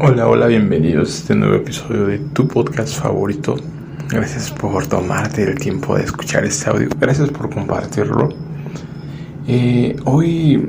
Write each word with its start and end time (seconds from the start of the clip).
Hola, 0.00 0.26
hola, 0.26 0.48
bienvenidos 0.48 1.08
a 1.08 1.18
este 1.18 1.34
nuevo 1.36 1.54
episodio 1.54 2.06
de 2.06 2.18
tu 2.18 2.48
podcast 2.48 3.00
favorito. 3.00 3.54
Gracias 4.08 4.50
por 4.50 4.84
tomarte 4.88 5.44
el 5.44 5.56
tiempo 5.56 5.96
de 5.96 6.02
escuchar 6.02 6.44
este 6.44 6.68
audio. 6.68 6.88
Gracias 6.98 7.30
por 7.30 7.48
compartirlo. 7.48 8.28
Eh, 9.46 9.94
hoy 10.04 10.68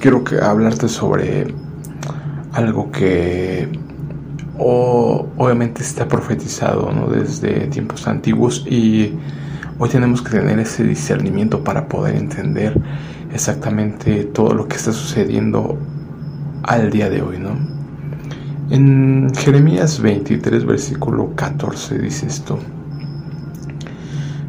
quiero 0.00 0.24
hablarte 0.42 0.88
sobre 0.88 1.48
algo 2.52 2.90
que 2.90 3.68
obviamente 4.56 5.82
está 5.82 6.08
profetizado 6.08 6.90
desde 7.10 7.66
tiempos 7.66 8.08
antiguos 8.08 8.66
y 8.66 9.12
hoy 9.78 9.90
tenemos 9.90 10.22
que 10.22 10.30
tener 10.30 10.58
ese 10.60 10.82
discernimiento 10.82 11.62
para 11.62 11.86
poder 11.86 12.16
entender 12.16 12.80
exactamente 13.34 14.24
todo 14.24 14.54
lo 14.54 14.66
que 14.66 14.76
está 14.76 14.92
sucediendo 14.92 15.78
al 16.62 16.90
día 16.90 17.10
de 17.10 17.20
hoy, 17.20 17.38
¿no? 17.38 17.75
En 18.68 19.32
Jeremías 19.32 20.00
23, 20.02 20.64
versículo 20.64 21.36
14 21.36 22.00
dice 22.00 22.26
esto. 22.26 22.58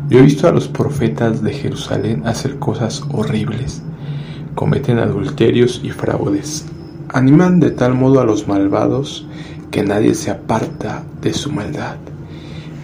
Yo 0.09 0.17
he 0.17 0.23
visto 0.23 0.47
a 0.47 0.51
los 0.51 0.67
profetas 0.67 1.43
de 1.43 1.53
Jerusalén 1.53 2.25
hacer 2.25 2.57
cosas 2.57 3.03
horribles. 3.11 3.83
Cometen 4.55 4.97
adulterios 4.97 5.81
y 5.83 5.91
fraudes. 5.91 6.65
Animan 7.09 7.59
de 7.59 7.69
tal 7.69 7.93
modo 7.93 8.19
a 8.19 8.25
los 8.25 8.47
malvados 8.47 9.27
que 9.69 9.83
nadie 9.83 10.15
se 10.15 10.31
aparta 10.31 11.03
de 11.21 11.33
su 11.33 11.51
maldad. 11.51 11.97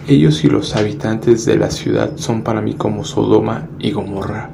Ellos 0.06 0.44
y 0.44 0.48
los 0.48 0.76
habitantes 0.76 1.44
de 1.46 1.56
la 1.56 1.72
ciudad 1.72 2.12
son 2.14 2.42
para 2.42 2.60
mí 2.60 2.74
como 2.74 3.04
Sodoma 3.04 3.66
y 3.80 3.90
Gomorra. 3.90 4.50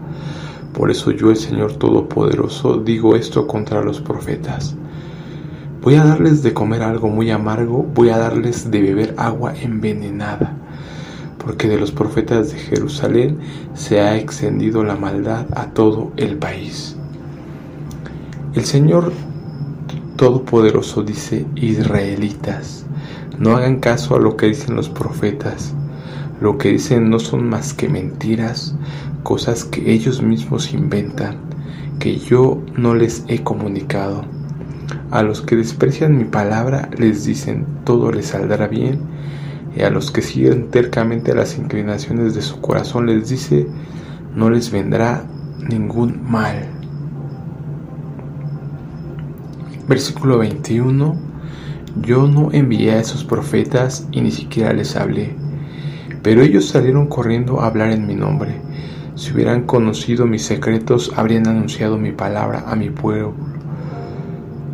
Por 0.72 0.90
eso 0.90 1.10
yo, 1.10 1.28
el 1.28 1.36
Señor 1.36 1.74
Todopoderoso, 1.74 2.78
digo 2.78 3.16
esto 3.16 3.46
contra 3.46 3.82
los 3.82 4.00
profetas 4.00 4.76
Voy 5.82 5.94
a 5.94 6.04
darles 6.04 6.42
de 6.42 6.52
comer 6.52 6.82
algo 6.82 7.08
muy 7.08 7.30
amargo, 7.30 7.82
voy 7.94 8.10
a 8.10 8.18
darles 8.18 8.70
de 8.70 8.82
beber 8.82 9.14
agua 9.16 9.54
envenenada, 9.56 10.54
porque 11.38 11.68
de 11.68 11.80
los 11.80 11.90
profetas 11.90 12.52
de 12.52 12.58
Jerusalén 12.58 13.38
se 13.72 14.00
ha 14.00 14.18
extendido 14.18 14.84
la 14.84 14.96
maldad 14.96 15.46
a 15.56 15.70
todo 15.70 16.12
el 16.18 16.36
país. 16.36 16.96
El 18.52 18.66
Señor 18.66 19.10
Todopoderoso 20.16 21.02
dice, 21.02 21.46
Israelitas, 21.56 22.84
no 23.38 23.56
hagan 23.56 23.80
caso 23.80 24.16
a 24.16 24.20
lo 24.20 24.36
que 24.36 24.48
dicen 24.48 24.76
los 24.76 24.90
profetas. 24.90 25.72
Lo 26.42 26.58
que 26.58 26.72
dicen 26.72 27.08
no 27.08 27.18
son 27.18 27.48
más 27.48 27.72
que 27.72 27.88
mentiras, 27.88 28.74
cosas 29.22 29.64
que 29.64 29.90
ellos 29.90 30.20
mismos 30.20 30.74
inventan, 30.74 31.38
que 31.98 32.18
yo 32.18 32.60
no 32.76 32.94
les 32.94 33.24
he 33.28 33.42
comunicado. 33.42 34.39
A 35.10 35.22
los 35.22 35.42
que 35.42 35.56
desprecian 35.56 36.16
mi 36.16 36.24
palabra 36.24 36.88
les 36.96 37.24
dicen 37.24 37.66
todo 37.84 38.12
les 38.12 38.26
saldrá 38.26 38.66
bien, 38.68 39.00
y 39.76 39.82
a 39.82 39.90
los 39.90 40.10
que 40.10 40.22
siguen 40.22 40.70
tercamente 40.70 41.34
las 41.34 41.58
inclinaciones 41.58 42.34
de 42.34 42.42
su 42.42 42.60
corazón 42.60 43.06
les 43.06 43.28
dice 43.28 43.66
no 44.34 44.50
les 44.50 44.70
vendrá 44.70 45.24
ningún 45.68 46.20
mal. 46.30 46.68
Versículo 49.88 50.38
21. 50.38 51.30
Yo 52.02 52.28
no 52.28 52.52
envié 52.52 52.92
a 52.92 53.00
esos 53.00 53.24
profetas 53.24 54.06
y 54.12 54.20
ni 54.20 54.30
siquiera 54.30 54.72
les 54.72 54.94
hablé, 54.94 55.34
pero 56.22 56.42
ellos 56.42 56.68
salieron 56.68 57.08
corriendo 57.08 57.60
a 57.60 57.66
hablar 57.66 57.90
en 57.90 58.06
mi 58.06 58.14
nombre. 58.14 58.60
Si 59.16 59.32
hubieran 59.32 59.64
conocido 59.64 60.26
mis 60.26 60.42
secretos, 60.42 61.12
habrían 61.16 61.48
anunciado 61.48 61.98
mi 61.98 62.12
palabra 62.12 62.64
a 62.68 62.76
mi 62.76 62.90
pueblo 62.90 63.34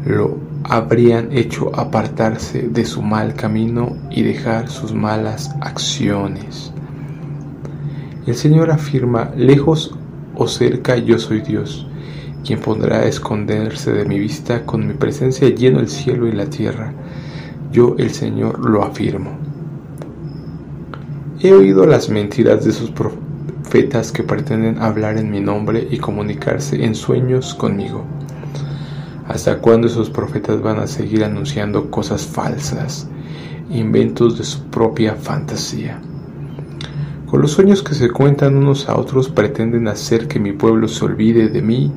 lo 0.07 0.39
habrían 0.62 1.37
hecho 1.37 1.75
apartarse 1.75 2.69
de 2.69 2.84
su 2.84 3.03
mal 3.03 3.34
camino 3.34 3.97
y 4.09 4.22
dejar 4.22 4.69
sus 4.69 4.94
malas 4.94 5.55
acciones. 5.61 6.72
El 8.25 8.37
Señor 8.37 8.71
afirma, 8.71 9.33
lejos 9.37 9.97
o 10.37 10.47
cerca 10.47 10.97
yo 10.97 11.19
soy 11.19 11.41
Dios, 11.41 11.89
quien 12.44 12.61
pondrá 12.61 12.99
a 12.99 13.06
esconderse 13.06 13.93
de 13.93 14.05
mi 14.05 14.21
vista 14.21 14.65
con 14.65 14.87
mi 14.87 14.94
presencia 14.94 15.49
lleno 15.49 15.81
el 15.81 15.89
cielo 15.89 16.28
y 16.28 16.33
la 16.33 16.47
tierra. 16.47 16.93
Yo 17.73 17.97
el 17.99 18.11
Señor 18.11 18.65
lo 18.65 18.84
afirmo. 18.84 19.33
He 21.41 21.53
oído 21.53 21.84
las 21.84 22.09
mentiras 22.09 22.65
de 22.65 22.71
sus 22.71 22.93
profetas 22.93 24.12
que 24.12 24.23
pretenden 24.23 24.78
hablar 24.78 25.19
en 25.19 25.31
mi 25.31 25.41
nombre 25.41 25.87
y 25.91 25.99
comunicarse 25.99 26.84
en 26.84 26.94
sueños 26.94 27.55
conmigo. 27.55 28.05
¿Hasta 29.28 29.59
cuándo 29.59 29.88
esos 29.88 30.09
profetas 30.09 30.62
van 30.62 30.78
a 30.78 30.87
seguir 30.87 31.25
anunciando 31.25 31.91
cosas 31.91 32.25
falsas, 32.25 33.09
inventos 33.69 34.38
de 34.38 34.44
su 34.44 34.62
propia 34.66 35.16
fantasía? 35.16 36.00
Con 37.26 37.42
los 37.42 37.50
sueños 37.50 37.82
que 37.82 37.94
se 37.94 38.09
cuentan 38.09 38.56
unos 38.56 38.88
a 38.88 38.97
otros 38.97 39.28
pretenden 39.28 39.88
hacer 39.88 40.28
que 40.28 40.38
mi 40.38 40.53
pueblo 40.53 40.87
se 40.87 41.04
olvide 41.04 41.48
de 41.48 41.60
mí, 41.60 41.91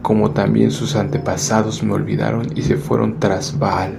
como 0.00 0.30
también 0.30 0.70
sus 0.70 0.96
antepasados 0.96 1.82
me 1.82 1.92
olvidaron 1.92 2.46
y 2.56 2.62
se 2.62 2.76
fueron 2.76 3.20
tras 3.20 3.58
Baal. 3.58 3.98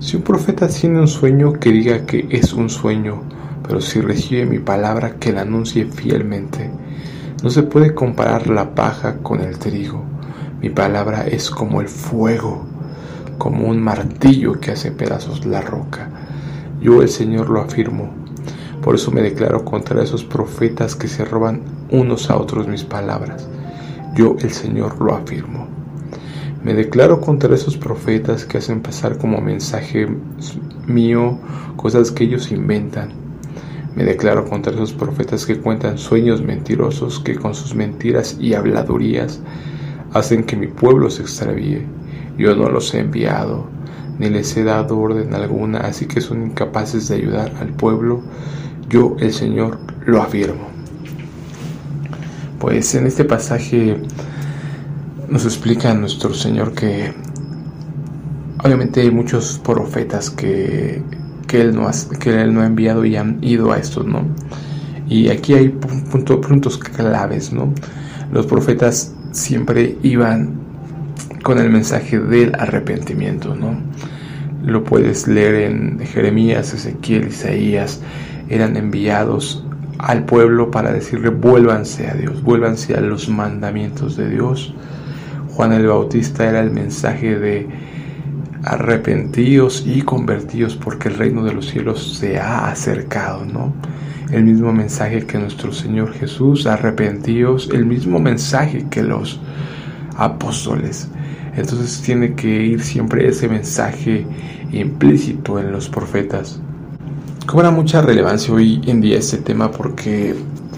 Si 0.00 0.16
un 0.16 0.22
profeta 0.22 0.66
tiene 0.66 0.98
un 0.98 1.06
sueño, 1.06 1.52
que 1.52 1.70
diga 1.70 2.06
que 2.06 2.26
es 2.28 2.52
un 2.52 2.68
sueño, 2.68 3.22
pero 3.62 3.80
si 3.80 4.00
recibe 4.00 4.46
mi 4.46 4.58
palabra, 4.58 5.14
que 5.14 5.32
la 5.32 5.42
anuncie 5.42 5.84
fielmente. 5.84 6.72
No 7.44 7.50
se 7.50 7.62
puede 7.62 7.94
comparar 7.94 8.48
la 8.48 8.74
paja 8.74 9.18
con 9.18 9.40
el 9.40 9.58
trigo 9.60 10.12
mi 10.62 10.70
palabra 10.70 11.26
es 11.26 11.50
como 11.50 11.80
el 11.80 11.88
fuego, 11.88 12.64
como 13.36 13.66
un 13.66 13.82
martillo 13.82 14.60
que 14.60 14.70
hace 14.70 14.92
pedazos 14.92 15.44
la 15.44 15.60
roca. 15.60 16.08
Yo 16.80 17.02
el 17.02 17.08
Señor 17.08 17.50
lo 17.50 17.60
afirmo. 17.60 18.10
Por 18.80 18.94
eso 18.94 19.10
me 19.10 19.22
declaro 19.22 19.64
contra 19.64 20.00
esos 20.00 20.22
profetas 20.22 20.94
que 20.94 21.08
se 21.08 21.24
roban 21.24 21.62
unos 21.90 22.30
a 22.30 22.36
otros 22.36 22.68
mis 22.68 22.84
palabras. 22.84 23.48
Yo 24.14 24.36
el 24.38 24.52
Señor 24.52 25.00
lo 25.00 25.16
afirmo. 25.16 25.66
Me 26.62 26.74
declaro 26.74 27.20
contra 27.20 27.52
esos 27.52 27.76
profetas 27.76 28.44
que 28.44 28.58
hacen 28.58 28.82
pasar 28.82 29.18
como 29.18 29.40
mensaje 29.40 30.06
mío 30.86 31.40
cosas 31.74 32.12
que 32.12 32.22
ellos 32.22 32.52
inventan. 32.52 33.08
Me 33.96 34.04
declaro 34.04 34.48
contra 34.48 34.72
esos 34.72 34.92
profetas 34.92 35.44
que 35.44 35.58
cuentan 35.58 35.98
sueños 35.98 36.40
mentirosos 36.40 37.18
que 37.18 37.34
con 37.34 37.52
sus 37.52 37.74
mentiras 37.74 38.36
y 38.38 38.54
habladurías 38.54 39.40
hacen 40.12 40.44
que 40.44 40.56
mi 40.56 40.66
pueblo 40.66 41.10
se 41.10 41.22
extravíe. 41.22 41.86
Yo 42.38 42.54
no 42.54 42.68
los 42.68 42.92
he 42.94 43.00
enviado, 43.00 43.66
ni 44.18 44.28
les 44.28 44.56
he 44.56 44.64
dado 44.64 44.98
orden 44.98 45.34
alguna, 45.34 45.80
así 45.80 46.06
que 46.06 46.20
son 46.20 46.42
incapaces 46.42 47.08
de 47.08 47.16
ayudar 47.16 47.52
al 47.60 47.68
pueblo. 47.68 48.22
Yo, 48.88 49.16
el 49.20 49.32
Señor, 49.32 49.78
lo 50.06 50.22
afirmo. 50.22 50.68
Pues 52.58 52.94
en 52.94 53.06
este 53.06 53.24
pasaje 53.24 54.00
nos 55.28 55.44
explica 55.44 55.94
nuestro 55.94 56.32
Señor 56.34 56.72
que 56.72 57.12
obviamente 58.62 59.00
hay 59.00 59.10
muchos 59.10 59.58
profetas 59.58 60.30
que, 60.30 61.02
que, 61.48 61.60
él, 61.60 61.74
no 61.74 61.88
ha, 61.88 61.92
que 62.20 62.42
él 62.42 62.54
no 62.54 62.60
ha 62.60 62.66
enviado 62.66 63.04
y 63.04 63.16
han 63.16 63.38
ido 63.42 63.72
a 63.72 63.78
estos, 63.78 64.06
¿no? 64.06 64.24
Y 65.08 65.28
aquí 65.28 65.54
hay 65.54 65.68
puntos 65.70 66.78
claves, 66.78 67.52
¿no? 67.52 67.72
Los 68.32 68.46
profetas 68.46 69.12
siempre 69.32 69.96
iban 70.02 70.50
con 71.42 71.58
el 71.58 71.70
mensaje 71.70 72.20
del 72.20 72.54
arrepentimiento, 72.54 73.54
¿no? 73.54 73.76
Lo 74.64 74.84
puedes 74.84 75.26
leer 75.26 75.56
en 75.70 75.98
Jeremías, 75.98 76.72
Ezequiel, 76.72 77.28
Isaías, 77.28 78.00
eran 78.48 78.76
enviados 78.76 79.64
al 79.98 80.24
pueblo 80.24 80.70
para 80.70 80.92
decirle 80.92 81.30
vuélvanse 81.30 82.08
a 82.08 82.14
Dios, 82.14 82.42
vuélvanse 82.42 82.94
a 82.94 83.00
los 83.00 83.28
mandamientos 83.28 84.16
de 84.16 84.30
Dios. 84.30 84.74
Juan 85.50 85.72
el 85.72 85.86
Bautista 85.86 86.48
era 86.48 86.60
el 86.60 86.70
mensaje 86.70 87.38
de 87.38 87.68
arrepentidos 88.64 89.84
y 89.86 90.02
convertidos 90.02 90.76
porque 90.76 91.08
el 91.08 91.14
reino 91.16 91.42
de 91.44 91.52
los 91.52 91.66
cielos 91.66 92.16
se 92.18 92.38
ha 92.38 92.68
acercado, 92.68 93.44
¿no? 93.44 93.72
El 94.32 94.44
mismo 94.44 94.72
mensaje 94.72 95.26
que 95.26 95.38
nuestro 95.38 95.72
Señor 95.72 96.12
Jesús, 96.14 96.66
arrepentidos, 96.66 97.68
el 97.72 97.84
mismo 97.84 98.18
mensaje 98.18 98.86
que 98.90 99.02
los 99.02 99.38
apóstoles. 100.16 101.08
Entonces 101.54 102.00
tiene 102.00 102.34
que 102.34 102.48
ir 102.48 102.82
siempre 102.82 103.28
ese 103.28 103.46
mensaje 103.46 104.26
implícito 104.72 105.58
en 105.58 105.70
los 105.70 105.88
profetas. 105.88 106.58
Cobra 107.46 107.70
mucha 107.70 108.00
relevancia 108.00 108.54
hoy 108.54 108.80
en 108.86 109.02
día 109.02 109.18
este 109.18 109.36
tema 109.36 109.70
porque 109.70 110.34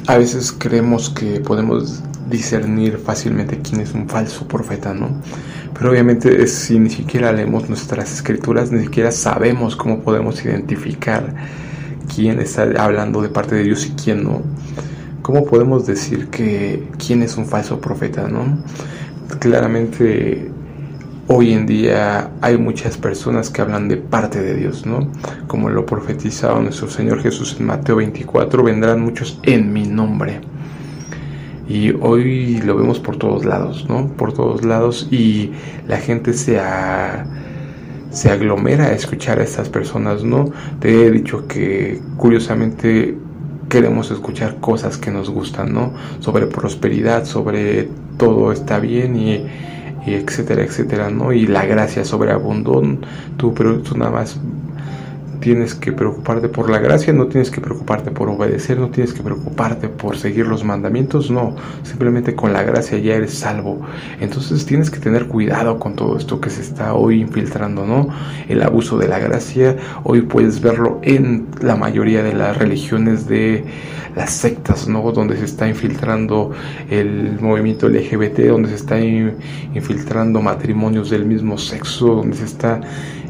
a 0.08 0.18
veces 0.18 0.50
creemos 0.50 1.08
que 1.10 1.38
podemos 1.38 2.02
discernir 2.28 2.98
fácilmente 2.98 3.60
quién 3.60 3.82
es 3.82 3.94
un 3.94 4.08
falso 4.08 4.48
profeta, 4.48 4.92
¿no? 4.92 5.10
Pero 5.78 5.90
obviamente 5.90 6.46
si 6.48 6.78
ni 6.78 6.90
siquiera 6.90 7.32
leemos 7.32 7.68
nuestras 7.68 8.12
escrituras, 8.12 8.72
ni 8.72 8.82
siquiera 8.82 9.12
sabemos 9.12 9.76
cómo 9.76 10.00
podemos 10.00 10.44
identificar 10.44 11.34
quién 12.12 12.40
está 12.40 12.62
hablando 12.78 13.22
de 13.22 13.28
parte 13.28 13.54
de 13.54 13.64
Dios 13.64 13.86
y 13.86 13.90
quién 13.90 14.24
no. 14.24 14.42
¿Cómo 15.22 15.44
podemos 15.44 15.86
decir 15.86 16.28
que 16.28 16.86
quién 16.98 17.22
es 17.22 17.36
un 17.36 17.46
falso 17.46 17.80
profeta, 17.80 18.28
no? 18.28 18.58
Claramente 19.38 20.50
hoy 21.28 21.52
en 21.52 21.66
día 21.66 22.30
hay 22.40 22.58
muchas 22.58 22.98
personas 22.98 23.48
que 23.48 23.62
hablan 23.62 23.88
de 23.88 23.96
parte 23.96 24.42
de 24.42 24.54
Dios, 24.54 24.84
¿no? 24.84 25.10
Como 25.46 25.70
lo 25.70 25.86
profetizaba 25.86 26.60
nuestro 26.60 26.88
Señor 26.90 27.22
Jesús 27.22 27.56
en 27.58 27.66
Mateo 27.66 27.96
24, 27.96 28.62
vendrán 28.62 29.00
muchos 29.00 29.38
en 29.42 29.72
mi 29.72 29.86
nombre. 29.86 30.40
Y 31.66 31.92
hoy 31.92 32.60
lo 32.60 32.76
vemos 32.76 33.00
por 33.00 33.16
todos 33.16 33.46
lados, 33.46 33.86
¿no? 33.88 34.08
Por 34.08 34.34
todos 34.34 34.64
lados 34.64 35.08
y 35.10 35.52
la 35.88 35.96
gente 35.96 36.34
se, 36.34 36.60
se 38.14 38.31
aglomera 38.31 38.87
a 38.87 38.93
escuchar 38.93 39.40
a 39.40 39.44
estas 39.44 39.69
personas, 39.69 40.22
¿no? 40.22 40.50
Te 40.78 41.06
he 41.06 41.11
dicho 41.11 41.46
que 41.49 42.00
curiosamente 42.16 43.16
queremos 43.69 44.11
escuchar 44.11 44.61
cosas 44.61 44.99
que 44.99 45.11
nos 45.11 45.31
gustan, 45.31 45.72
¿no? 45.72 45.93
Sobre 46.20 46.46
prosperidad, 46.46 47.25
sobre 47.25 47.88
todo 48.16 48.52
está 48.52 48.78
bien 48.78 49.16
y, 49.16 49.44
etcétera, 50.06 50.62
etcétera, 50.62 51.11
¿no? 51.11 51.32
Y 51.32 51.46
la 51.46 51.66
gracia 51.66 52.05
sobreabundó, 52.05 52.82
tú, 53.37 53.52
pero 53.52 53.81
tú 53.81 53.99
nada 53.99 54.12
más 54.12 54.38
tienes 55.44 55.75
que 55.75 55.93
preocuparte 55.93 56.49
por 56.49 56.70
la 56.70 56.79
gracia, 56.79 57.12
no 57.12 57.26
tienes 57.26 57.50
que 57.50 57.61
preocuparte 57.61 58.11
por 58.11 58.31
obedecer, 58.31 58.79
no 58.79 58.88
tienes 58.88 59.12
que 59.12 59.23
preocuparte 59.23 59.91
por 59.91 60.17
seguir 60.17 60.46
los 60.46 60.64
mandamientos, 60.64 61.31
no, 61.31 61.55
simplemente 61.82 62.35
con 62.35 62.55
la 62.55 62.62
gracia 62.62 62.96
ya 62.96 63.17
eres 63.17 63.35
salvo. 63.35 63.82
Entonces 64.20 64.64
tienes 64.64 64.91
que 64.91 65.00
tener 65.00 65.26
cuidado 65.26 65.79
con 65.79 65.96
todo 65.96 66.17
esto 66.17 66.41
que 66.41 66.49
se 66.49 66.62
está 66.62 66.94
hoy 66.94 67.20
infiltrando, 67.20 67.85
¿no? 67.85 68.08
El 68.49 68.62
abuso 68.62 68.96
de 68.96 69.06
la 69.06 69.19
gracia, 69.19 69.76
hoy 70.02 70.23
puedes 70.23 70.62
verlo 70.62 70.99
en 71.02 71.46
la 71.61 71.76
mayoría 71.76 72.23
de 72.23 72.32
las 72.32 72.56
religiones 72.56 73.29
de 73.29 73.67
las 74.17 74.31
sectas, 74.31 74.88
¿no? 74.88 75.12
Donde 75.12 75.37
se 75.37 75.44
está 75.44 75.69
infiltrando 75.69 76.52
el 76.88 77.38
movimiento 77.38 77.87
LGBT, 77.91 78.49
donde 78.49 78.70
se 78.70 78.76
está 78.76 78.99
infiltrando 78.99 80.41
matrimonios 80.41 81.11
del 81.11 81.26
mismo 81.26 81.58
sexo, 81.58 82.14
donde 82.14 82.35
se 82.35 82.44
está 82.44 82.81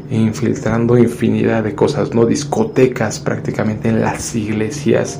infiltrando 0.09 0.97
infinidad 0.97 1.63
de 1.63 1.75
cosas, 1.75 2.13
¿no? 2.13 2.25
Discotecas 2.25 3.19
prácticamente 3.19 3.89
en 3.89 4.01
las 4.01 4.35
iglesias 4.35 5.19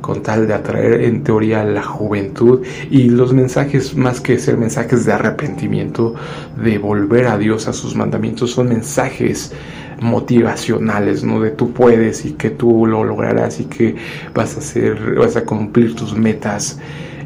con 0.00 0.22
tal 0.22 0.46
de 0.46 0.54
atraer 0.54 1.02
en 1.02 1.22
teoría 1.24 1.62
a 1.62 1.64
la 1.64 1.82
juventud 1.82 2.62
y 2.90 3.10
los 3.10 3.32
mensajes 3.32 3.96
más 3.96 4.20
que 4.20 4.38
ser 4.38 4.56
mensajes 4.56 5.04
de 5.04 5.12
arrepentimiento, 5.12 6.14
de 6.62 6.78
volver 6.78 7.26
a 7.26 7.38
Dios 7.38 7.68
a 7.68 7.72
sus 7.72 7.94
mandamientos, 7.94 8.52
son 8.52 8.68
mensajes 8.68 9.52
motivacionales, 10.00 11.24
¿no? 11.24 11.40
De 11.40 11.50
tú 11.50 11.72
puedes 11.72 12.24
y 12.24 12.32
que 12.32 12.50
tú 12.50 12.86
lo 12.86 13.04
lograrás 13.04 13.60
y 13.60 13.64
que 13.64 13.96
vas 14.34 14.56
a 14.56 14.60
hacer, 14.60 15.16
vas 15.16 15.36
a 15.36 15.44
cumplir 15.44 15.94
tus 15.94 16.16
metas. 16.16 16.78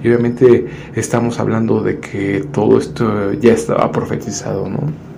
Y 0.03 0.09
obviamente 0.09 0.67
estamos 0.95 1.39
hablando 1.39 1.83
de 1.83 2.01
que 2.01 2.45
todo 2.53 2.79
esto 2.79 3.33
ya 3.35 3.53
estaba 3.53 3.93
profetizado, 3.93 4.69
¿no? 4.69 5.12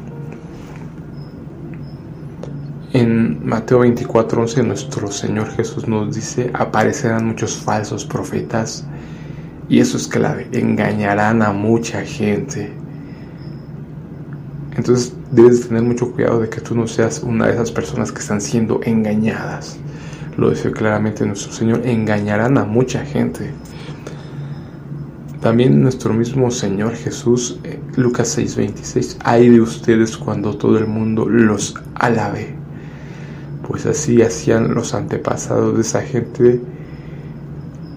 En 2.94 3.44
Mateo 3.44 3.80
24:11 3.80 4.62
nuestro 4.62 5.10
Señor 5.10 5.50
Jesús 5.50 5.88
nos 5.88 6.14
dice, 6.14 6.52
aparecerán 6.54 7.26
muchos 7.26 7.56
falsos 7.56 8.04
profetas 8.04 8.84
y 9.68 9.80
eso 9.80 9.96
es 9.96 10.06
clave, 10.06 10.46
engañarán 10.52 11.42
a 11.42 11.50
mucha 11.50 12.02
gente. 12.02 12.72
Entonces 14.76 15.12
debes 15.32 15.66
tener 15.66 15.82
mucho 15.82 16.12
cuidado 16.12 16.38
de 16.38 16.48
que 16.48 16.60
tú 16.60 16.76
no 16.76 16.86
seas 16.86 17.20
una 17.24 17.48
de 17.48 17.54
esas 17.54 17.72
personas 17.72 18.12
que 18.12 18.20
están 18.20 18.40
siendo 18.40 18.78
engañadas. 18.84 19.76
Lo 20.36 20.50
dice 20.50 20.70
claramente 20.70 21.26
nuestro 21.26 21.52
Señor, 21.52 21.84
engañarán 21.84 22.58
a 22.58 22.64
mucha 22.64 23.04
gente. 23.04 23.50
También 25.40 25.82
nuestro 25.82 26.14
mismo 26.14 26.48
Señor 26.52 26.94
Jesús, 26.94 27.58
eh, 27.64 27.80
Lucas 27.96 28.28
6:26, 28.38 29.18
hay 29.24 29.48
de 29.48 29.60
ustedes 29.60 30.16
cuando 30.16 30.56
todo 30.56 30.78
el 30.78 30.86
mundo 30.86 31.28
los 31.28 31.74
alabe 31.96 32.62
pues 33.66 33.86
así 33.86 34.22
hacían 34.22 34.74
los 34.74 34.94
antepasados 34.94 35.74
de 35.74 35.80
esa 35.80 36.02
gente 36.02 36.60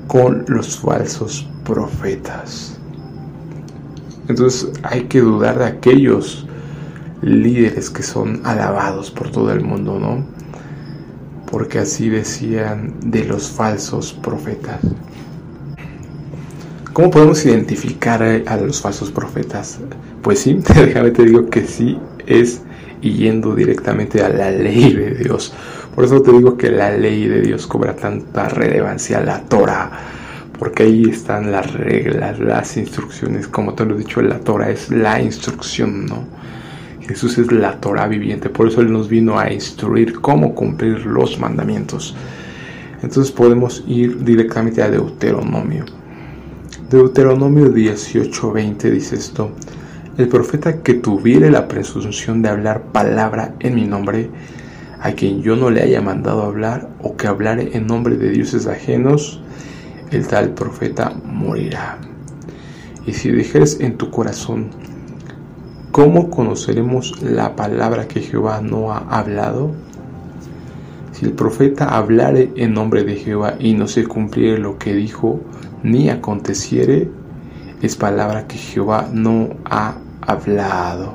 con 0.07 0.45
los 0.47 0.77
falsos 0.77 1.47
profetas. 1.63 2.77
Entonces 4.27 4.71
hay 4.83 5.03
que 5.03 5.21
dudar 5.21 5.59
de 5.59 5.65
aquellos 5.65 6.47
líderes 7.21 7.89
que 7.89 8.03
son 8.03 8.41
alabados 8.45 9.11
por 9.11 9.31
todo 9.31 9.51
el 9.51 9.63
mundo, 9.63 9.99
¿no? 9.99 10.25
Porque 11.49 11.79
así 11.79 12.09
decían 12.09 12.93
de 13.01 13.23
los 13.25 13.49
falsos 13.49 14.13
profetas. 14.13 14.79
¿Cómo 16.93 17.11
podemos 17.11 17.45
identificar 17.45 18.23
a 18.23 18.57
los 18.57 18.81
falsos 18.81 19.11
profetas? 19.11 19.79
Pues 20.21 20.39
sí, 20.39 20.59
déjame 20.75 21.11
te 21.11 21.25
digo 21.25 21.49
que 21.49 21.65
sí 21.65 21.97
es 22.25 22.61
y 23.01 23.13
yendo 23.13 23.55
directamente 23.55 24.21
a 24.21 24.29
la 24.29 24.51
ley 24.51 24.93
de 24.93 25.11
Dios. 25.11 25.53
Por 25.93 26.05
eso 26.05 26.21
te 26.21 26.31
digo 26.31 26.57
que 26.57 26.71
la 26.71 26.91
ley 26.91 27.27
de 27.27 27.41
Dios 27.41 27.67
cobra 27.67 27.95
tanta 27.95 28.49
relevancia, 28.49 29.19
la 29.19 29.41
Torah, 29.41 29.91
porque 30.59 30.83
ahí 30.83 31.09
están 31.09 31.51
las 31.51 31.73
reglas, 31.73 32.39
las 32.39 32.77
instrucciones. 32.77 33.47
Como 33.47 33.73
te 33.73 33.85
lo 33.85 33.95
he 33.95 33.99
dicho, 33.99 34.21
la 34.21 34.39
Torah 34.39 34.69
es 34.69 34.89
la 34.89 35.21
instrucción, 35.21 36.05
¿no? 36.05 36.25
Jesús 37.07 37.37
es 37.37 37.51
la 37.51 37.79
Torah 37.79 38.07
viviente, 38.07 38.49
por 38.49 38.67
eso 38.67 38.81
Él 38.81 38.91
nos 38.91 39.07
vino 39.07 39.39
a 39.39 39.51
instruir 39.51 40.19
cómo 40.19 40.53
cumplir 40.53 41.05
los 41.05 41.39
mandamientos. 41.39 42.15
Entonces 43.01 43.31
podemos 43.31 43.83
ir 43.87 44.23
directamente 44.23 44.81
a 44.81 44.89
Deuteronomio. 44.89 45.85
Deuteronomio 46.89 47.71
18:20 47.73 48.91
dice 48.91 49.15
esto. 49.15 49.51
El 50.17 50.29
profeta 50.29 50.81
que 50.81 50.95
tuviere 50.95 51.51
la 51.51 51.67
presunción 51.67 52.41
de 52.41 52.49
hablar 52.49 52.85
palabra 52.85 53.53
en 53.59 53.75
mi 53.75 53.85
nombre, 53.85 54.31
a 54.99 55.11
quien 55.11 55.43
yo 55.43 55.55
no 55.55 55.69
le 55.69 55.83
haya 55.83 56.01
mandado 56.01 56.41
hablar 56.41 56.89
o 57.03 57.15
que 57.15 57.27
hablare 57.27 57.77
en 57.77 57.85
nombre 57.85 58.17
de 58.17 58.31
dioses 58.31 58.65
ajenos, 58.65 59.39
el 60.09 60.25
tal 60.25 60.55
profeta 60.55 61.13
morirá. 61.23 61.99
Y 63.05 63.13
si 63.13 63.29
dijeres 63.29 63.77
en 63.79 63.97
tu 63.97 64.09
corazón, 64.09 64.69
¿cómo 65.91 66.31
conoceremos 66.31 67.21
la 67.21 67.55
palabra 67.55 68.07
que 68.07 68.21
Jehová 68.21 68.59
no 68.63 68.91
ha 68.91 69.05
hablado? 69.19 69.69
Si 71.11 71.25
el 71.25 71.33
profeta 71.33 71.95
hablare 71.95 72.51
en 72.55 72.73
nombre 72.73 73.03
de 73.03 73.17
Jehová 73.17 73.53
y 73.59 73.75
no 73.75 73.87
se 73.87 74.07
cumpliere 74.07 74.57
lo 74.57 74.79
que 74.79 74.95
dijo, 74.95 75.39
ni 75.83 76.09
aconteciere, 76.09 77.07
es 77.83 77.95
palabra 77.95 78.47
que 78.47 78.57
Jehová 78.57 79.07
no 79.13 79.49
ha 79.63 79.97
hablado. 80.27 81.13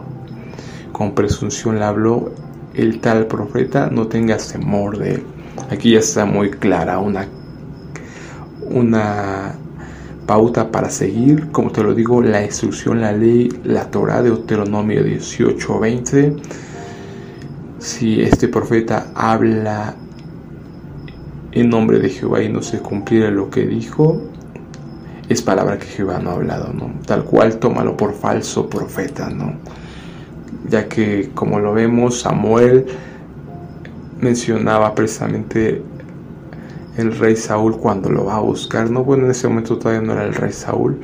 Con 0.90 1.14
presunción 1.14 1.78
le 1.78 1.84
habló 1.84 2.32
el 2.74 3.00
tal 3.00 3.26
profeta, 3.26 3.88
no 3.90 4.08
tengas 4.08 4.52
temor 4.52 4.98
de 4.98 5.14
él. 5.14 5.24
Aquí 5.70 5.92
ya 5.92 6.00
está 6.00 6.24
muy 6.24 6.50
clara 6.50 6.98
una, 6.98 7.28
una 8.62 9.54
pauta 10.26 10.70
para 10.70 10.90
seguir, 10.90 11.50
como 11.50 11.70
te 11.70 11.82
lo 11.82 11.94
digo, 11.94 12.22
la 12.22 12.42
instrucción, 12.42 13.00
la 13.00 13.12
ley, 13.12 13.48
la 13.64 13.90
Torah 13.90 14.22
de 14.22 14.30
Deuteronomio 14.30 15.04
18:20. 15.04 16.36
Si 17.78 18.22
este 18.22 18.48
profeta 18.48 19.12
habla 19.14 19.94
en 21.52 21.68
nombre 21.68 21.98
de 21.98 22.08
Jehová 22.08 22.42
y 22.42 22.48
no 22.48 22.62
se 22.62 22.78
cumpliera 22.78 23.30
lo 23.30 23.50
que 23.50 23.66
dijo, 23.66 24.31
es 25.32 25.42
palabra 25.42 25.78
que 25.78 25.86
Jehová 25.86 26.18
no 26.18 26.30
ha 26.30 26.34
hablado, 26.34 26.72
¿no? 26.72 26.92
Tal 27.06 27.24
cual 27.24 27.58
tómalo 27.58 27.96
por 27.96 28.14
falso 28.14 28.68
profeta, 28.68 29.30
¿no? 29.30 29.54
Ya 30.68 30.88
que 30.88 31.30
como 31.34 31.58
lo 31.58 31.72
vemos, 31.72 32.20
Samuel 32.20 32.86
mencionaba 34.20 34.94
precisamente 34.94 35.82
el 36.96 37.18
rey 37.18 37.36
Saúl 37.36 37.76
cuando 37.78 38.10
lo 38.10 38.26
va 38.26 38.36
a 38.36 38.40
buscar, 38.40 38.90
no, 38.90 39.02
bueno, 39.02 39.24
en 39.24 39.30
ese 39.30 39.48
momento 39.48 39.78
todavía 39.78 40.02
no 40.02 40.12
era 40.12 40.24
el 40.24 40.34
rey 40.34 40.52
Saúl, 40.52 41.00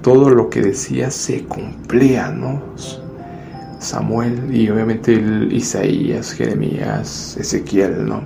todo 0.00 0.30
lo 0.30 0.50
que 0.50 0.60
decía 0.60 1.10
se 1.10 1.44
cumplía, 1.44 2.30
¿no? 2.30 2.62
Samuel 3.78 4.54
y 4.54 4.70
obviamente 4.70 5.12
Isaías, 5.50 6.32
Jeremías, 6.32 7.36
Ezequiel, 7.38 8.06
¿no? 8.06 8.22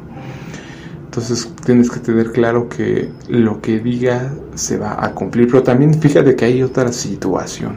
Entonces 1.17 1.51
tienes 1.65 1.91
que 1.91 1.99
tener 1.99 2.31
claro 2.31 2.69
que 2.69 3.11
lo 3.31 3.63
que 3.63 3.81
diga 3.81 4.35
se 4.55 4.77
va 4.77 5.03
a 5.03 5.13
cumplir. 5.13 5.47
Pero 5.47 5.63
también 5.63 5.95
fíjate 5.95 6.37
que 6.37 6.45
hay 6.45 6.63
otra 6.63 6.93
situación. 6.93 7.77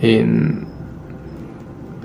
En, 0.00 0.66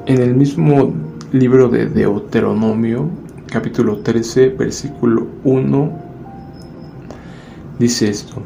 en 0.06 0.22
el 0.22 0.36
mismo 0.36 0.94
libro 1.32 1.68
de 1.68 1.88
Deuteronomio, 1.88 3.10
capítulo 3.48 4.02
13, 4.02 4.50
versículo 4.50 5.26
1, 5.46 6.00
dice 7.80 8.12
esto. 8.12 8.44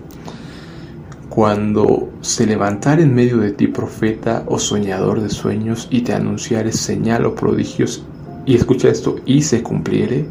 Cuando 1.27 2.13
se 2.21 2.47
levantare 2.47 3.03
en 3.03 3.13
medio 3.13 3.39
de 3.39 3.51
ti 3.51 3.67
profeta 3.67 4.45
o 4.47 4.57
soñador 4.57 5.19
de 5.19 5.29
sueños 5.29 5.89
y 5.91 5.99
te 5.99 6.13
anunciare 6.13 6.71
señal 6.71 7.25
o 7.25 7.35
prodigios, 7.35 8.05
y 8.45 8.55
escucha 8.55 8.87
esto, 8.87 9.17
y 9.25 9.41
se 9.41 9.61
cumpliere, 9.61 10.27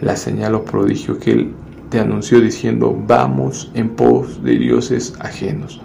la 0.00 0.16
señal 0.16 0.54
o 0.54 0.64
prodigio 0.64 1.18
que 1.18 1.32
él 1.32 1.52
te 1.90 2.00
anunció 2.00 2.40
diciendo, 2.40 2.96
vamos 3.06 3.70
en 3.74 3.90
pos 3.90 4.42
de 4.42 4.58
dioses 4.58 5.14
ajenos. 5.20 5.80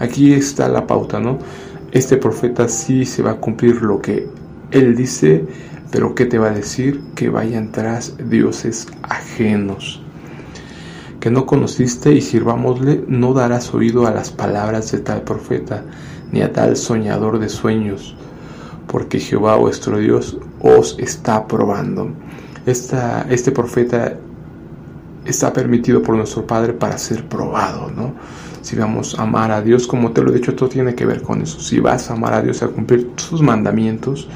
Aquí 0.00 0.32
está 0.32 0.68
la 0.68 0.86
pauta, 0.86 1.20
¿no? 1.20 1.38
este 1.92 2.16
profeta 2.16 2.68
sí 2.68 3.04
se 3.04 3.22
va 3.22 3.30
a 3.30 3.36
cumplir 3.36 3.80
lo 3.82 4.02
que 4.02 4.26
él 4.72 4.96
dice, 4.96 5.44
pero 5.92 6.12
¿qué 6.16 6.26
te 6.26 6.38
va 6.38 6.48
a 6.48 6.54
decir? 6.54 7.00
Que 7.14 7.28
vayan 7.28 7.70
tras 7.70 8.16
dioses 8.28 8.88
ajenos 9.02 10.00
que 11.24 11.30
no 11.30 11.46
conociste 11.46 12.12
y 12.12 12.20
sirvámosle, 12.20 13.02
no 13.08 13.32
darás 13.32 13.72
oído 13.72 14.06
a 14.06 14.10
las 14.10 14.30
palabras 14.30 14.92
de 14.92 14.98
tal 14.98 15.22
profeta, 15.22 15.82
ni 16.30 16.42
a 16.42 16.52
tal 16.52 16.76
soñador 16.76 17.38
de 17.38 17.48
sueños, 17.48 18.14
porque 18.88 19.18
Jehová 19.18 19.56
vuestro 19.56 20.00
Dios 20.00 20.36
os 20.60 20.98
está 20.98 21.48
probando. 21.48 22.10
Esta, 22.66 23.26
este 23.28 23.52
profeta 23.52 24.16
está 25.24 25.52
permitido 25.52 26.02
por 26.02 26.16
nuestro 26.16 26.46
Padre 26.46 26.72
para 26.72 26.98
ser 26.98 27.28
probado, 27.28 27.90
¿no? 27.90 28.14
Si 28.62 28.76
vamos 28.76 29.18
a 29.18 29.22
amar 29.22 29.50
a 29.50 29.60
Dios, 29.60 29.86
como 29.86 30.12
te 30.12 30.22
lo 30.22 30.30
he 30.30 30.34
dicho, 30.34 30.54
todo 30.54 30.68
tiene 30.68 30.94
que 30.94 31.04
ver 31.04 31.20
con 31.22 31.42
eso. 31.42 31.60
Si 31.60 31.80
vas 31.80 32.10
a 32.10 32.14
amar 32.14 32.32
a 32.32 32.42
Dios 32.42 32.62
y 32.62 32.64
a 32.64 32.68
cumplir 32.68 33.10
sus 33.16 33.42
mandamientos, 33.42 34.28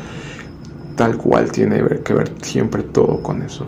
tal 0.97 1.17
cual 1.17 1.51
tiene 1.51 1.83
que 2.05 2.13
ver 2.13 2.33
siempre 2.43 2.83
todo 2.83 3.23
con 3.23 3.43
eso 3.43 3.67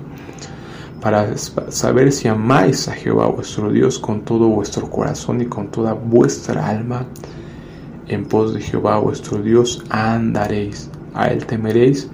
para 1.00 1.36
saber 1.36 2.12
si 2.12 2.28
amáis 2.28 2.86
a 2.88 2.92
Jehová 2.92 3.26
vuestro 3.26 3.72
Dios 3.72 3.98
con 3.98 4.20
todo 4.20 4.48
vuestro 4.48 4.88
corazón 4.90 5.40
y 5.40 5.46
con 5.46 5.68
toda 5.70 5.94
vuestra 5.94 6.68
alma. 6.68 7.06
En 8.06 8.26
pos 8.26 8.54
de 8.54 8.60
Jehová 8.60 8.98
vuestro 8.98 9.40
Dios 9.40 9.82
andaréis, 9.88 10.90
a 11.14 11.28
él 11.28 11.46
temeréis, 11.46 12.08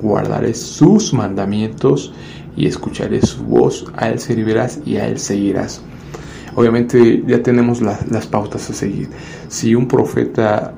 guardaréis 0.00 0.58
sus 0.58 1.12
mandamientos 1.12 2.12
y 2.56 2.66
escucharéis 2.66 3.28
su 3.30 3.44
voz, 3.44 3.84
a 3.96 4.08
él 4.08 4.18
servirás 4.18 4.80
y 4.84 4.96
a 4.96 5.06
él 5.06 5.18
seguirás. 5.18 5.82
Obviamente 6.54 7.22
ya 7.26 7.42
tenemos 7.42 7.82
las 7.82 8.26
pautas 8.26 8.70
a 8.70 8.72
seguir. 8.72 9.10
Si 9.48 9.74
un 9.74 9.86
profeta 9.86 10.72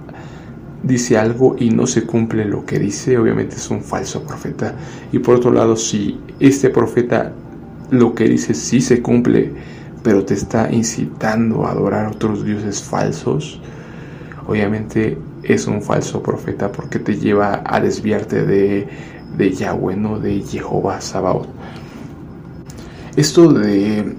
dice 0.82 1.18
algo 1.18 1.56
y 1.58 1.70
no 1.70 1.86
se 1.86 2.04
cumple 2.04 2.44
lo 2.44 2.64
que 2.64 2.78
dice, 2.78 3.16
obviamente 3.18 3.56
es 3.56 3.70
un 3.70 3.82
falso 3.82 4.22
profeta. 4.22 4.74
Y 5.12 5.20
por 5.20 5.36
otro 5.36 5.52
lado, 5.52 5.76
si 5.76 6.18
este 6.40 6.70
profeta 6.70 7.32
lo 7.90 8.14
que 8.14 8.24
dice 8.24 8.54
sí 8.54 8.80
se 8.80 9.00
cumple, 9.02 9.52
pero 10.02 10.24
te 10.24 10.34
está 10.34 10.70
incitando 10.72 11.64
a 11.64 11.72
adorar 11.72 12.06
a 12.06 12.10
otros 12.10 12.44
dioses 12.44 12.82
falsos, 12.82 13.60
obviamente 14.46 15.18
es 15.42 15.66
un 15.66 15.82
falso 15.82 16.22
profeta 16.22 16.70
porque 16.70 16.98
te 16.98 17.16
lleva 17.16 17.62
a 17.64 17.80
desviarte 17.80 18.44
de, 18.44 18.88
de 19.36 19.52
Yahweh, 19.52 19.96
no 19.96 20.18
de 20.18 20.40
Jehová 20.42 21.00
Sabaoth. 21.00 21.48
Esto 23.16 23.52
de 23.52 24.14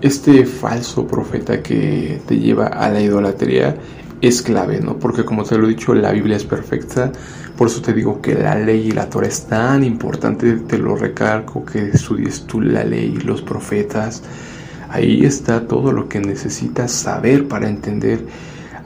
este 0.00 0.44
falso 0.44 1.06
profeta 1.06 1.62
que 1.62 2.20
te 2.26 2.38
lleva 2.38 2.66
a 2.66 2.88
la 2.90 3.00
idolatría 3.00 3.76
es 4.20 4.42
clave, 4.42 4.80
¿no? 4.80 4.98
Porque 4.98 5.24
como 5.24 5.42
te 5.44 5.58
lo 5.58 5.66
he 5.66 5.70
dicho, 5.70 5.94
la 5.94 6.12
Biblia 6.12 6.36
es 6.36 6.44
perfecta, 6.44 7.12
por 7.56 7.68
eso 7.68 7.80
te 7.80 7.92
digo 7.92 8.20
que 8.20 8.34
la 8.34 8.54
ley 8.54 8.88
y 8.88 8.90
la 8.92 9.08
Torah 9.08 9.26
es 9.26 9.46
tan 9.46 9.82
importante, 9.82 10.52
te 10.52 10.78
lo 10.78 10.96
recalco, 10.96 11.64
que 11.64 11.88
estudies 11.88 12.42
tú 12.42 12.60
la 12.60 12.84
ley 12.84 13.16
los 13.24 13.42
profetas. 13.42 14.22
Ahí 14.88 15.24
está 15.24 15.66
todo 15.66 15.90
lo 15.92 16.08
que 16.08 16.20
necesitas 16.20 16.92
saber 16.92 17.48
para 17.48 17.68
entender 17.68 18.20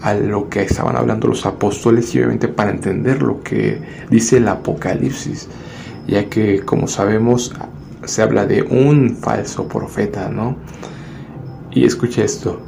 a 0.02 0.14
lo 0.14 0.48
que 0.48 0.62
estaban 0.62 0.96
hablando 0.96 1.28
los 1.28 1.44
apóstoles 1.46 2.14
y 2.14 2.18
obviamente 2.18 2.48
para 2.48 2.70
entender 2.70 3.22
lo 3.22 3.42
que 3.42 3.80
dice 4.10 4.38
el 4.38 4.48
Apocalipsis, 4.48 5.48
ya 6.06 6.28
que 6.28 6.60
como 6.60 6.86
sabemos 6.86 7.52
se 8.04 8.22
habla 8.22 8.46
de 8.46 8.62
un 8.62 9.16
falso 9.16 9.68
profeta, 9.68 10.28
¿no? 10.28 10.56
Y 11.70 11.84
escucha 11.84 12.24
esto. 12.24 12.60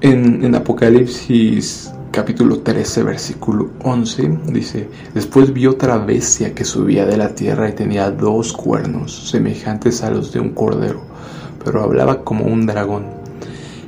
En, 0.00 0.54
Apocalipsis 0.54 1.92
capítulo 2.10 2.60
13, 2.60 3.02
versículo 3.02 3.70
11, 3.82 4.38
dice, 4.46 4.88
después 5.14 5.52
vi 5.52 5.66
otra 5.66 5.98
bestia 5.98 6.54
que 6.54 6.64
subía 6.64 7.04
de 7.04 7.16
la 7.16 7.34
tierra 7.34 7.68
y 7.68 7.72
tenía 7.72 8.10
dos 8.10 8.52
cuernos, 8.52 9.30
semejantes 9.30 10.02
a 10.02 10.10
los 10.10 10.32
de 10.32 10.40
un 10.40 10.50
cordero, 10.50 11.02
pero 11.62 11.82
hablaba 11.82 12.24
como 12.24 12.46
un 12.46 12.66
dragón, 12.66 13.06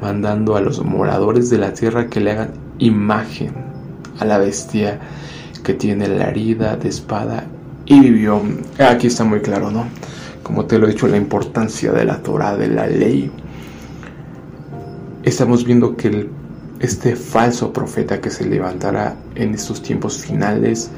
mandando 0.00 0.56
a 0.56 0.60
los 0.60 0.84
moradores 0.84 1.50
de 1.50 1.58
la 1.58 1.72
tierra 1.72 2.08
que 2.08 2.20
le 2.20 2.32
hagan 2.32 2.50
imagen 2.78 3.52
a 4.18 4.24
la 4.24 4.38
bestia 4.38 4.98
que 5.62 5.74
tiene 5.74 6.08
la 6.08 6.28
herida 6.28 6.76
de 6.76 6.88
espada 6.88 7.44
y 7.86 8.00
vivió. 8.00 8.42
Aquí 8.78 9.08
está 9.08 9.24
muy 9.24 9.40
claro, 9.40 9.70
¿no? 9.70 9.86
Como 10.42 10.64
te 10.64 10.78
lo 10.78 10.86
he 10.86 10.92
dicho, 10.92 11.06
la 11.06 11.16
importancia 11.16 11.92
de 11.92 12.04
la 12.04 12.22
Torah, 12.22 12.56
de 12.56 12.68
la 12.68 12.86
ley 12.86 13.30
estamos 15.22 15.64
viendo 15.64 15.96
que 15.96 16.28
este 16.78 17.14
falso 17.14 17.72
profeta 17.72 18.20
que 18.20 18.30
se 18.30 18.46
levantará 18.46 19.16
en 19.34 19.54
estos 19.54 19.82
tiempos 19.82 20.18
finales 20.18 20.90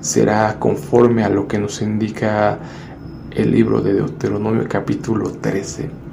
será 0.00 0.58
conforme 0.58 1.24
a 1.24 1.28
lo 1.28 1.46
que 1.46 1.58
nos 1.58 1.82
indica 1.82 2.58
el 3.32 3.50
libro 3.50 3.82
de 3.82 3.94
Deuteronomio 3.94 4.66
capítulo 4.68 5.30
13. 5.30 6.05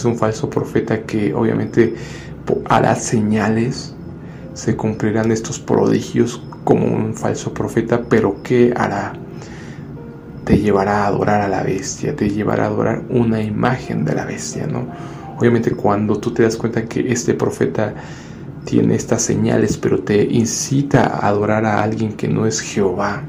Es 0.00 0.06
un 0.06 0.16
falso 0.16 0.48
profeta 0.48 1.02
que 1.02 1.34
obviamente 1.34 1.94
hará 2.70 2.94
señales, 2.94 3.94
se 4.54 4.74
cumplirán 4.74 5.30
estos 5.30 5.60
prodigios 5.60 6.42
como 6.64 6.86
un 6.86 7.14
falso 7.14 7.52
profeta, 7.52 8.04
pero 8.08 8.42
¿qué 8.42 8.72
hará? 8.74 9.12
Te 10.46 10.56
llevará 10.56 11.04
a 11.04 11.08
adorar 11.08 11.42
a 11.42 11.48
la 11.48 11.62
bestia, 11.62 12.16
te 12.16 12.30
llevará 12.30 12.64
a 12.64 12.68
adorar 12.68 13.02
una 13.10 13.42
imagen 13.42 14.06
de 14.06 14.14
la 14.14 14.24
bestia, 14.24 14.66
¿no? 14.66 14.86
Obviamente 15.36 15.72
cuando 15.72 16.18
tú 16.18 16.30
te 16.30 16.44
das 16.44 16.56
cuenta 16.56 16.86
que 16.86 17.12
este 17.12 17.34
profeta 17.34 17.92
tiene 18.64 18.94
estas 18.94 19.20
señales, 19.20 19.76
pero 19.76 19.98
te 19.98 20.24
incita 20.24 21.04
a 21.04 21.28
adorar 21.28 21.66
a 21.66 21.82
alguien 21.82 22.14
que 22.14 22.26
no 22.26 22.46
es 22.46 22.62
Jehová, 22.62 23.24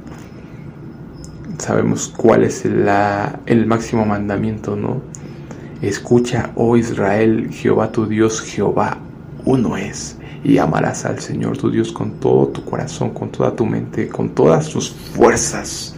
sabemos 1.58 2.14
cuál 2.16 2.46
es 2.46 2.64
el 2.64 3.66
máximo 3.68 4.06
mandamiento, 4.06 4.78
¿no? 4.78 5.11
Escucha, 5.82 6.52
oh 6.56 6.78
Israel, 6.78 7.50
Jehová 7.52 7.92
tu 7.92 8.06
Dios, 8.06 8.42
Jehová 8.42 8.98
uno 9.46 9.78
es. 9.78 10.18
Y 10.44 10.58
amarás 10.58 11.06
al 11.06 11.20
Señor 11.20 11.58
tu 11.58 11.70
Dios 11.70 11.92
con 11.92 12.12
todo 12.20 12.48
tu 12.48 12.64
corazón, 12.64 13.12
con 13.12 13.32
toda 13.32 13.56
tu 13.56 13.66
mente, 13.66 14.08
con 14.08 14.30
todas 14.30 14.70
tus 14.70 14.90
fuerzas. 14.90 15.96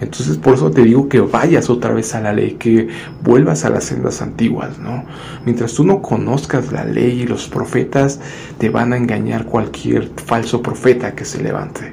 Entonces 0.00 0.36
por 0.36 0.54
eso 0.54 0.70
te 0.70 0.82
digo 0.82 1.08
que 1.08 1.20
vayas 1.20 1.70
otra 1.70 1.94
vez 1.94 2.14
a 2.14 2.20
la 2.20 2.32
ley, 2.32 2.54
que 2.54 2.88
vuelvas 3.22 3.64
a 3.64 3.70
las 3.70 3.84
sendas 3.84 4.20
antiguas, 4.20 4.78
¿no? 4.78 5.04
Mientras 5.44 5.72
tú 5.72 5.84
no 5.84 6.02
conozcas 6.02 6.70
la 6.70 6.84
ley 6.84 7.22
y 7.22 7.26
los 7.26 7.48
profetas, 7.48 8.20
te 8.58 8.68
van 8.68 8.92
a 8.92 8.96
engañar 8.96 9.46
cualquier 9.46 10.10
falso 10.16 10.62
profeta 10.62 11.14
que 11.14 11.24
se 11.24 11.42
levante. 11.42 11.92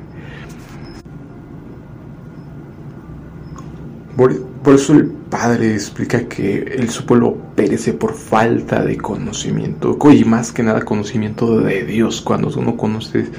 Por, 4.17 4.33
eso 4.73 4.93
el 4.93 5.11
Padre 5.33 5.73
explica 5.73 6.29
que 6.29 6.59
el 6.77 6.91
su 6.91 7.07
pueblo 7.07 7.35
perece 7.55 7.93
por 7.93 8.13
falta 8.13 8.83
de 8.83 8.97
conocimiento, 8.97 9.97
y 10.11 10.23
más 10.25 10.51
que 10.51 10.61
nada 10.61 10.85
conocimiento 10.85 11.59
de 11.59 11.83
Dios. 11.85 12.21
Cuando 12.21 12.49
tú 12.49 12.61
no 12.61 12.77
conoces 12.77 13.29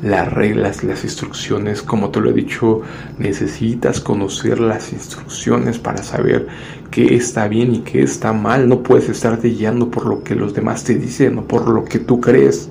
las 0.00 0.32
reglas, 0.32 0.84
las 0.84 1.02
instrucciones. 1.02 1.82
Como 1.82 2.10
te 2.10 2.20
lo 2.20 2.30
he 2.30 2.32
dicho, 2.32 2.82
necesitas 3.18 3.98
conocer 3.98 4.60
las 4.60 4.92
instrucciones 4.92 5.80
para 5.80 6.04
saber 6.04 6.46
qué 6.92 7.16
está 7.16 7.48
bien 7.48 7.74
y 7.74 7.78
qué 7.80 8.04
está 8.04 8.32
mal. 8.32 8.68
No 8.68 8.84
puedes 8.84 9.08
estarte 9.08 9.48
guiando 9.48 9.90
por 9.90 10.06
lo 10.06 10.22
que 10.22 10.36
los 10.36 10.54
demás 10.54 10.84
te 10.84 10.94
dicen 10.94 11.36
o 11.38 11.48
por 11.48 11.68
lo 11.68 11.84
que 11.84 11.98
tú 11.98 12.20
crees. 12.20 12.68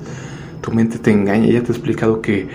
Tu 0.61 0.71
mente 0.71 0.99
te 0.99 1.11
engaña. 1.11 1.47
Ya 1.47 1.63
te 1.63 1.73
he 1.73 1.75
explicado 1.75 2.21
que 2.21 2.47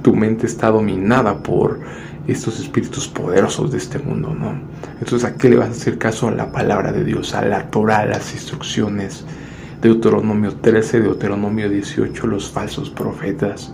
tu 0.00 0.16
mente 0.16 0.46
está 0.46 0.70
dominada 0.70 1.42
por 1.42 1.80
estos 2.28 2.60
espíritus 2.60 3.08
poderosos 3.08 3.72
de 3.72 3.78
este 3.78 3.98
mundo, 3.98 4.34
¿no? 4.38 4.52
Entonces, 5.00 5.24
¿a 5.24 5.34
qué 5.36 5.48
le 5.48 5.56
vas 5.56 5.68
a 5.68 5.72
hacer 5.72 5.96
caso? 5.96 6.28
A 6.28 6.30
la 6.30 6.52
palabra 6.52 6.92
de 6.92 7.02
Dios, 7.02 7.34
a 7.34 7.42
la 7.42 7.70
Torah, 7.70 8.00
a 8.00 8.06
las 8.06 8.34
instrucciones. 8.34 9.24
Deuteronomio 9.80 10.54
13, 10.56 11.00
Deuteronomio 11.00 11.70
18, 11.70 12.26
los 12.26 12.50
falsos 12.50 12.90
profetas. 12.90 13.72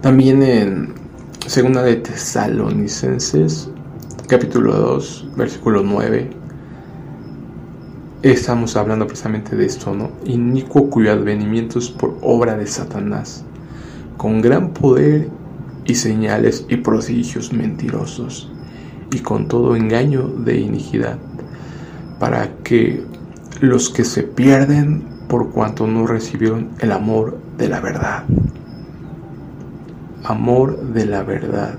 También 0.00 0.42
en 0.44 0.94
Segunda 1.44 1.82
de 1.82 1.96
Tesalonicenses, 1.96 3.68
capítulo 4.28 4.76
2, 4.76 5.30
versículo 5.36 5.82
9, 5.82 6.30
estamos 8.22 8.76
hablando 8.76 9.06
precisamente 9.06 9.56
de 9.56 9.66
esto, 9.66 9.92
¿no? 9.92 10.12
Inicuo 10.24 10.88
cuyo 10.88 11.10
advenimiento 11.10 11.80
es 11.80 11.88
por 11.88 12.16
obra 12.22 12.56
de 12.56 12.66
Satanás, 12.66 13.44
con 14.16 14.40
gran 14.40 14.72
poder 14.72 15.28
y 15.88 15.94
señales 15.94 16.66
y 16.68 16.76
prodigios 16.76 17.52
mentirosos, 17.52 18.52
y 19.10 19.20
con 19.20 19.48
todo 19.48 19.74
engaño 19.74 20.28
de 20.28 20.58
iniquidad, 20.58 21.16
para 22.20 22.58
que 22.62 23.02
los 23.60 23.88
que 23.88 24.04
se 24.04 24.22
pierden 24.22 25.02
por 25.28 25.50
cuanto 25.50 25.86
no 25.86 26.06
recibieron 26.06 26.68
el 26.80 26.92
amor 26.92 27.38
de 27.56 27.70
la 27.70 27.80
verdad. 27.80 28.24
Amor 30.24 30.78
de 30.92 31.06
la 31.06 31.22
verdad. 31.22 31.74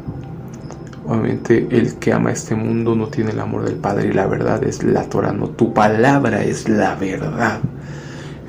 Obviamente 1.06 1.68
el 1.70 1.96
que 2.00 2.12
ama 2.12 2.32
este 2.32 2.56
mundo 2.56 2.96
no 2.96 3.10
tiene 3.10 3.32
el 3.32 3.40
amor 3.40 3.64
del 3.66 3.76
Padre 3.76 4.10
y 4.10 4.14
la 4.14 4.26
verdad 4.26 4.64
es 4.64 4.84
la 4.84 5.04
Torah, 5.04 5.34
no 5.34 5.50
tu 5.50 5.72
palabra 5.72 6.44
es 6.44 6.68
la 6.68 6.96
verdad. 6.96 7.60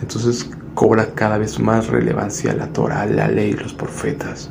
Entonces 0.00 0.48
cobra 0.74 1.12
cada 1.14 1.36
vez 1.36 1.60
más 1.60 1.88
relevancia 1.88 2.54
la 2.54 2.68
Torah, 2.68 3.04
la 3.04 3.28
ley, 3.28 3.52
los 3.52 3.74
profetas 3.74 4.50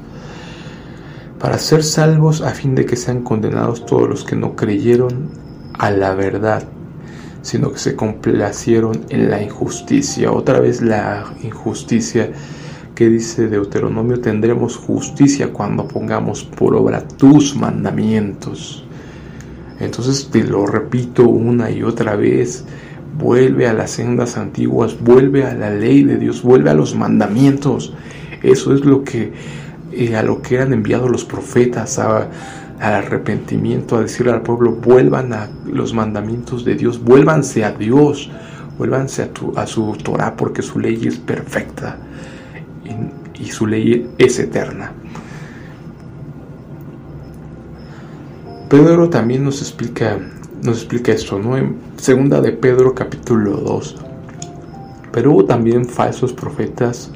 para 1.39 1.58
ser 1.58 1.84
salvos 1.84 2.41
a 2.41 2.51
fin 2.51 2.75
de 2.75 2.86
que 2.86 2.98
sean 2.98 3.22
condenados 3.22 3.86
todos 3.86 4.10
los 4.10 4.24
que 4.25 4.36
no 4.36 4.55
creyeron 4.55 5.29
a 5.77 5.89
la 5.89 6.13
verdad, 6.13 6.63
sino 7.41 7.72
que 7.72 7.79
se 7.79 7.96
complacieron 7.96 9.05
en 9.10 9.29
la 9.29 9.41
injusticia. 9.41 10.31
Otra 10.31 10.60
vez 10.60 10.81
la 10.81 11.34
injusticia 11.41 12.31
que 12.93 13.10
dice 13.10 13.48
Deuteronomio, 13.48 14.19
tendremos 14.19 14.75
justicia 14.75 15.53
cuando 15.53 15.88
pongamos 15.88 16.43
por 16.43 16.75
obra 16.75 17.08
tus 17.08 17.55
mandamientos. 17.55 18.84
Entonces 19.79 20.29
te 20.29 20.43
lo 20.43 20.65
repito 20.65 21.24
una 21.24 21.72
y 21.72 21.81
otra 21.84 22.17
vez, 22.17 22.65
vuelve 23.17 23.67
a 23.67 23.74
las 23.74 23.91
sendas 23.91 24.36
antiguas, 24.36 25.00
vuelve 25.00 25.46
a 25.46 25.53
la 25.53 25.69
ley 25.69 26.03
de 26.03 26.17
Dios, 26.17 26.43
vuelve 26.43 26.69
a 26.69 26.74
los 26.74 26.96
mandamientos. 26.96 27.93
Eso 28.43 28.74
es 28.74 28.84
lo 28.84 29.05
que 29.05 29.31
a 30.07 30.23
lo 30.23 30.41
que 30.41 30.55
eran 30.55 30.73
enviados 30.73 31.09
los 31.09 31.25
profetas, 31.25 31.99
al 31.99 32.29
arrepentimiento, 32.79 33.97
a 33.97 34.01
decirle 34.01 34.31
al 34.31 34.41
pueblo, 34.41 34.71
vuelvan 34.71 35.33
a 35.33 35.49
los 35.65 35.93
mandamientos 35.93 36.63
de 36.63 36.75
Dios, 36.75 37.03
vuélvanse 37.03 37.65
a 37.65 37.71
Dios, 37.71 38.31
vuélvanse 38.77 39.23
a, 39.23 39.61
a 39.61 39.67
su 39.67 39.97
Torah, 40.01 40.35
porque 40.35 40.61
su 40.61 40.79
ley 40.79 41.07
es 41.07 41.17
perfecta 41.17 41.97
y, 42.85 43.43
y 43.43 43.47
su 43.47 43.67
ley 43.67 44.09
es 44.17 44.39
eterna. 44.39 44.93
Pedro 48.69 49.09
también 49.09 49.43
nos 49.43 49.61
explica, 49.61 50.17
nos 50.63 50.77
explica 50.77 51.11
esto, 51.11 51.39
¿no? 51.39 51.57
En 51.57 51.77
segunda 51.97 52.39
de 52.39 52.51
Pedro 52.51 52.93
capítulo 52.93 53.57
2. 53.57 53.95
Pero 55.11 55.31
hubo 55.31 55.45
también 55.45 55.85
falsos 55.85 56.33
profetas 56.33 57.11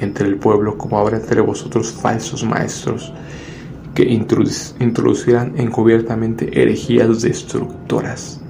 entre 0.00 0.26
el 0.28 0.36
pueblo, 0.36 0.76
como 0.76 0.98
habrá 0.98 1.16
entre 1.16 1.40
vosotros 1.40 1.92
falsos 1.92 2.44
maestros 2.44 3.12
que 3.94 4.04
introducirán 4.04 5.54
encubiertamente 5.56 6.60
herejías 6.60 7.22
destructoras 7.22 8.40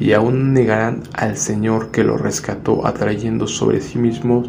y 0.00 0.12
aún 0.12 0.52
negarán 0.52 1.02
al 1.12 1.36
Señor 1.36 1.90
que 1.90 2.04
lo 2.04 2.16
rescató, 2.16 2.86
atrayendo 2.86 3.46
sobre 3.46 3.80
sí 3.80 3.98
mismos 3.98 4.48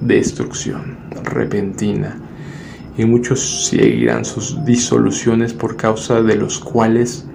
destrucción 0.00 0.96
repentina. 1.24 2.20
Y 2.96 3.04
muchos 3.04 3.66
seguirán 3.66 4.24
sus 4.24 4.64
disoluciones 4.64 5.52
por 5.52 5.76
causa 5.76 6.22
de 6.22 6.36
los 6.36 6.60
cuales 6.60 7.26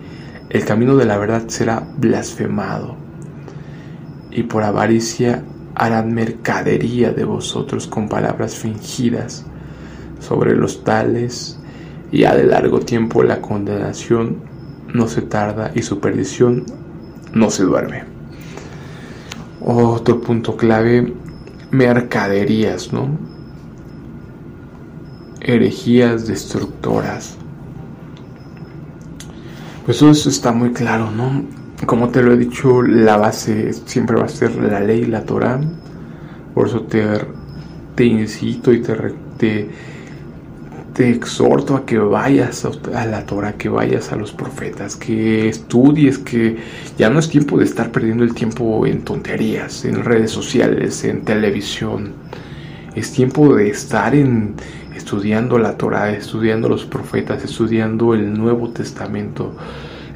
el 0.50 0.64
camino 0.64 0.96
de 0.96 1.06
la 1.06 1.18
verdad 1.18 1.44
será 1.48 1.86
blasfemado. 1.98 2.96
Y 4.32 4.44
por 4.44 4.64
avaricia 4.64 5.44
harán 5.76 6.14
mercadería 6.14 7.12
de 7.12 7.24
vosotros 7.24 7.88
con 7.88 8.10
palabras 8.10 8.56
fingidas 8.56 9.46
sobre 10.20 10.56
los 10.56 10.84
tales, 10.84 11.60
y 12.12 12.24
a 12.24 12.36
de 12.36 12.46
largo 12.46 12.80
tiempo 12.80 13.24
la 13.24 13.42
condenación 13.42 14.38
no 14.94 15.08
se 15.08 15.22
tarda 15.22 15.72
y 15.76 15.82
su 15.84 16.00
perdición 16.00 16.66
no 17.34 17.50
se 17.50 17.64
duerme. 17.64 18.04
Otro 19.62 20.20
punto 20.22 20.58
clave, 20.58 21.14
mercaderías, 21.72 22.92
¿no? 22.92 23.10
Herejías 25.42 26.28
destructoras. 26.28 27.36
Pues 29.86 30.02
eso 30.02 30.30
está 30.30 30.52
muy 30.52 30.72
claro, 30.72 31.12
¿no? 31.12 31.59
Como 31.86 32.10
te 32.10 32.22
lo 32.22 32.34
he 32.34 32.38
dicho, 32.38 32.82
la 32.82 33.18
base 33.18 33.74
siempre 33.74 34.18
va 34.18 34.26
a 34.26 34.30
ser 34.30 34.56
la 34.56 34.80
ley, 34.80 35.06
la 35.06 35.24
Torah. 35.24 35.60
Por 36.54 36.68
eso 36.68 36.82
te, 36.82 37.04
te 37.96 38.06
incito 38.06 38.74
y 38.74 38.82
te, 38.82 38.96
te, 39.38 39.70
te, 40.94 41.10
exhorto 41.10 41.76
a 41.76 41.86
que 41.86 41.98
vayas 41.98 42.66
a 42.66 43.06
la 43.06 43.26
Torah, 43.26 43.54
que 43.54 43.70
vayas 43.70 44.12
a 44.12 44.18
los 44.18 44.34
profetas, 44.34 44.96
que 44.96 45.48
estudies, 45.48 46.18
que 46.18 46.58
ya 46.98 47.10
no 47.10 47.20
es 47.20 47.30
tiempo 47.30 47.58
de 47.58 47.66
estar 47.66 47.92
perdiendo 47.92 48.24
el 48.24 48.34
tiempo 48.34 48.86
en 48.86 49.04
tonterías, 49.04 49.86
en 49.86 50.04
redes 50.04 50.32
sociales, 50.32 51.04
en 51.06 51.24
televisión. 51.24 52.14
Es 52.96 53.12
tiempo 53.14 53.56
de 53.56 53.70
estar 53.70 54.16
en 54.16 54.56
estudiando 54.96 55.58
la 55.58 55.78
Torah, 55.78 56.12
estudiando 56.12 56.68
los 56.68 56.84
profetas, 56.84 57.44
estudiando 57.44 58.14
el 58.14 58.34
Nuevo 58.38 58.70
Testamento 58.70 59.56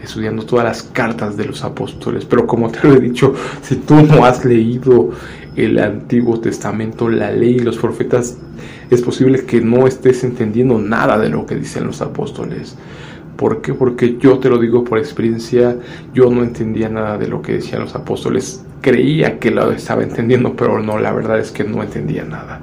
estudiando 0.03 0.45
todas 0.45 0.65
las 0.65 0.83
cartas 0.83 1.37
de 1.37 1.45
los 1.45 1.63
apóstoles. 1.63 2.25
Pero 2.25 2.45
como 2.45 2.69
te 2.69 2.87
lo 2.87 2.93
he 2.95 2.99
dicho, 2.99 3.33
si 3.61 3.77
tú 3.77 3.95
no 3.95 4.25
has 4.25 4.43
leído 4.45 5.11
el 5.55 5.79
Antiguo 5.79 6.39
Testamento, 6.39 7.09
la 7.09 7.31
ley 7.31 7.55
y 7.55 7.59
los 7.59 7.77
profetas, 7.77 8.37
es 8.89 9.01
posible 9.01 9.45
que 9.45 9.61
no 9.61 9.87
estés 9.87 10.23
entendiendo 10.23 10.77
nada 10.79 11.17
de 11.17 11.29
lo 11.29 11.45
que 11.45 11.55
dicen 11.55 11.85
los 11.85 12.01
apóstoles. 12.01 12.75
¿Por 13.37 13.61
qué? 13.61 13.73
Porque 13.73 14.17
yo 14.19 14.37
te 14.39 14.49
lo 14.49 14.59
digo 14.59 14.83
por 14.83 14.99
experiencia, 14.99 15.75
yo 16.13 16.29
no 16.29 16.43
entendía 16.43 16.89
nada 16.89 17.17
de 17.17 17.27
lo 17.27 17.41
que 17.41 17.53
decían 17.53 17.81
los 17.81 17.95
apóstoles. 17.95 18.63
Creía 18.81 19.39
que 19.39 19.49
lo 19.49 19.71
estaba 19.71 20.03
entendiendo, 20.03 20.55
pero 20.55 20.81
no, 20.81 20.99
la 20.99 21.11
verdad 21.13 21.39
es 21.39 21.51
que 21.51 21.63
no 21.63 21.81
entendía 21.81 22.23
nada. 22.25 22.61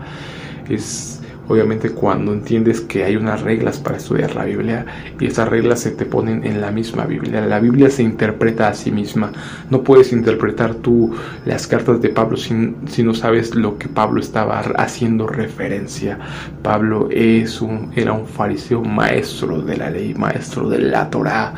Es 0.68 1.19
Obviamente 1.50 1.90
cuando 1.90 2.32
entiendes 2.32 2.80
que 2.80 3.02
hay 3.02 3.16
unas 3.16 3.42
reglas 3.42 3.80
para 3.80 3.96
estudiar 3.96 4.36
la 4.36 4.44
Biblia 4.44 4.86
y 5.18 5.26
esas 5.26 5.48
reglas 5.48 5.80
se 5.80 5.90
te 5.90 6.06
ponen 6.06 6.44
en 6.44 6.60
la 6.60 6.70
misma 6.70 7.06
Biblia. 7.06 7.40
La 7.40 7.58
Biblia 7.58 7.90
se 7.90 8.04
interpreta 8.04 8.68
a 8.68 8.74
sí 8.74 8.92
misma. 8.92 9.32
No 9.68 9.82
puedes 9.82 10.12
interpretar 10.12 10.76
tú 10.76 11.12
las 11.44 11.66
cartas 11.66 12.00
de 12.00 12.10
Pablo 12.10 12.36
si, 12.36 12.76
si 12.86 13.02
no 13.02 13.14
sabes 13.14 13.56
lo 13.56 13.78
que 13.78 13.88
Pablo 13.88 14.20
estaba 14.20 14.60
haciendo 14.60 15.26
referencia. 15.26 16.20
Pablo 16.62 17.08
es 17.10 17.60
un, 17.60 17.90
era 17.96 18.12
un 18.12 18.28
fariseo 18.28 18.84
maestro 18.84 19.60
de 19.60 19.76
la 19.76 19.90
ley, 19.90 20.14
maestro 20.14 20.68
de 20.68 20.78
la 20.78 21.10
Torah 21.10 21.54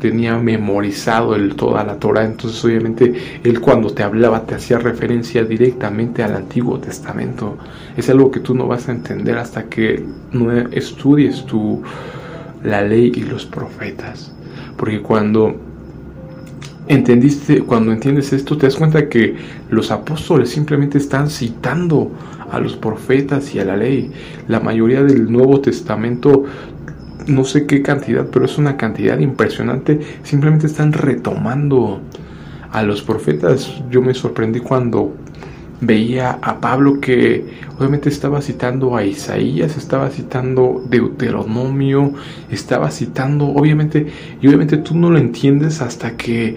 tenía 0.00 0.38
memorizado 0.38 1.36
toda 1.54 1.84
la 1.84 1.98
Torah, 1.98 2.24
entonces 2.24 2.64
obviamente 2.64 3.40
él 3.44 3.60
cuando 3.60 3.90
te 3.90 4.02
hablaba 4.02 4.46
te 4.46 4.54
hacía 4.54 4.78
referencia 4.78 5.44
directamente 5.44 6.22
al 6.22 6.34
Antiguo 6.34 6.78
Testamento. 6.78 7.58
Es 7.96 8.08
algo 8.08 8.30
que 8.30 8.40
tú 8.40 8.54
no 8.54 8.66
vas 8.66 8.88
a 8.88 8.92
entender 8.92 9.38
hasta 9.38 9.64
que 9.64 10.04
no 10.32 10.52
estudies 10.70 11.44
tu, 11.46 11.82
la 12.62 12.82
ley 12.82 13.12
y 13.14 13.22
los 13.22 13.46
profetas. 13.46 14.32
Porque 14.76 15.00
cuando 15.00 15.54
entendiste, 16.86 17.62
cuando 17.62 17.92
entiendes 17.92 18.32
esto, 18.32 18.56
te 18.56 18.66
das 18.66 18.76
cuenta 18.76 19.08
que 19.08 19.36
los 19.70 19.90
apóstoles 19.90 20.50
simplemente 20.50 20.98
están 20.98 21.30
citando 21.30 22.10
a 22.50 22.58
los 22.60 22.76
profetas 22.76 23.54
y 23.54 23.58
a 23.58 23.64
la 23.64 23.76
ley. 23.76 24.10
La 24.48 24.60
mayoría 24.60 25.02
del 25.02 25.30
Nuevo 25.30 25.60
Testamento 25.60 26.44
no 27.28 27.44
sé 27.44 27.66
qué 27.66 27.82
cantidad, 27.82 28.26
pero 28.26 28.44
es 28.44 28.58
una 28.58 28.76
cantidad 28.76 29.18
impresionante. 29.18 30.00
Simplemente 30.22 30.66
están 30.66 30.92
retomando 30.92 32.00
a 32.72 32.82
los 32.82 33.02
profetas. 33.02 33.72
Yo 33.90 34.02
me 34.02 34.14
sorprendí 34.14 34.60
cuando 34.60 35.14
veía 35.80 36.38
a 36.42 36.60
Pablo 36.60 37.00
que 37.00 37.44
obviamente 37.78 38.08
estaba 38.08 38.42
citando 38.42 38.96
a 38.96 39.04
Isaías, 39.04 39.76
estaba 39.76 40.10
citando 40.10 40.82
Deuteronomio, 40.88 42.14
estaba 42.50 42.90
citando, 42.90 43.46
obviamente, 43.46 44.08
y 44.40 44.48
obviamente 44.48 44.78
tú 44.78 44.96
no 44.96 45.10
lo 45.10 45.18
entiendes 45.18 45.80
hasta 45.80 46.16
que 46.16 46.56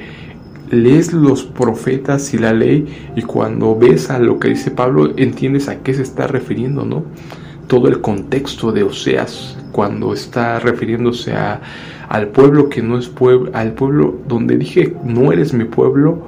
lees 0.72 1.14
los 1.14 1.44
profetas 1.44 2.34
y 2.34 2.38
la 2.38 2.54
ley 2.54 3.12
y 3.16 3.22
cuando 3.24 3.78
ves 3.78 4.10
a 4.10 4.20
lo 4.20 4.40
que 4.40 4.48
dice 4.48 4.72
Pablo 4.72 5.12
entiendes 5.18 5.68
a 5.68 5.84
qué 5.84 5.94
se 5.94 6.02
está 6.02 6.28
refiriendo, 6.28 6.86
¿no? 6.86 7.04
Todo 7.72 7.88
el 7.88 8.02
contexto 8.02 8.74
de 8.74 8.84
Oseas, 8.84 9.58
cuando 9.72 10.14
está 10.14 10.60
refiriéndose 10.60 11.32
a, 11.32 11.62
al 12.10 12.28
pueblo 12.28 12.68
que 12.68 12.82
no 12.82 12.98
es 12.98 13.08
pueblo, 13.08 13.50
al 13.54 13.72
pueblo 13.72 14.20
donde 14.28 14.58
dije, 14.58 14.94
no 15.06 15.32
eres 15.32 15.54
mi 15.54 15.64
pueblo, 15.64 16.22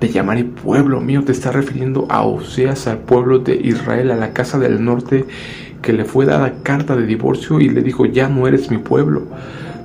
te 0.00 0.10
llamaré 0.10 0.44
pueblo 0.44 1.00
mío, 1.00 1.24
te 1.24 1.32
está 1.32 1.50
refiriendo 1.50 2.06
a 2.10 2.26
Oseas, 2.26 2.86
al 2.88 2.98
pueblo 2.98 3.38
de 3.38 3.54
Israel, 3.54 4.10
a 4.10 4.16
la 4.16 4.34
casa 4.34 4.58
del 4.58 4.84
norte, 4.84 5.24
que 5.80 5.94
le 5.94 6.04
fue 6.04 6.26
dada 6.26 6.56
carta 6.62 6.94
de 6.94 7.06
divorcio 7.06 7.58
y 7.58 7.70
le 7.70 7.80
dijo, 7.80 8.04
ya 8.04 8.28
no 8.28 8.46
eres 8.46 8.70
mi 8.70 8.76
pueblo. 8.76 9.22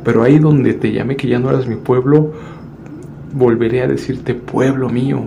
Pero 0.04 0.24
ahí 0.24 0.40
donde 0.40 0.74
te 0.74 0.92
llamé 0.92 1.16
que 1.16 1.30
ya 1.30 1.40
no 1.40 1.50
eres 1.52 1.68
mi 1.68 1.78
pueblo, 1.78 2.34
volveré 3.32 3.82
a 3.82 3.88
decirte 3.88 4.34
pueblo 4.34 4.90
mío. 4.90 5.22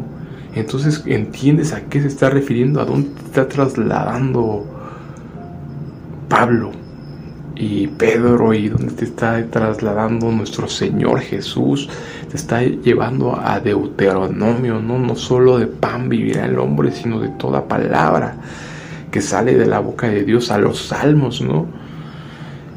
Entonces 0.54 1.04
entiendes 1.06 1.72
a 1.72 1.88
qué 1.88 2.02
se 2.02 2.08
está 2.08 2.28
refiriendo, 2.28 2.82
a 2.82 2.84
dónde 2.84 3.08
te 3.08 3.24
está 3.24 3.48
trasladando 3.48 4.76
Pablo 6.30 6.70
y 7.56 7.88
Pedro 7.88 8.54
y 8.54 8.70
donde 8.70 8.94
te 8.94 9.04
está 9.04 9.44
trasladando 9.50 10.30
nuestro 10.30 10.66
Señor 10.66 11.20
Jesús, 11.20 11.90
te 12.30 12.36
está 12.36 12.62
llevando 12.62 13.38
a 13.38 13.60
Deuteronomio, 13.60 14.80
¿no? 14.80 14.98
No 14.98 15.16
solo 15.16 15.58
de 15.58 15.66
pan 15.66 16.08
vivirá 16.08 16.46
el 16.46 16.58
hombre, 16.58 16.92
sino 16.92 17.20
de 17.20 17.28
toda 17.28 17.68
palabra 17.68 18.36
que 19.10 19.20
sale 19.20 19.58
de 19.58 19.66
la 19.66 19.80
boca 19.80 20.08
de 20.08 20.24
Dios 20.24 20.50
a 20.50 20.58
los 20.58 20.86
salmos, 20.86 21.42
¿no? 21.42 21.66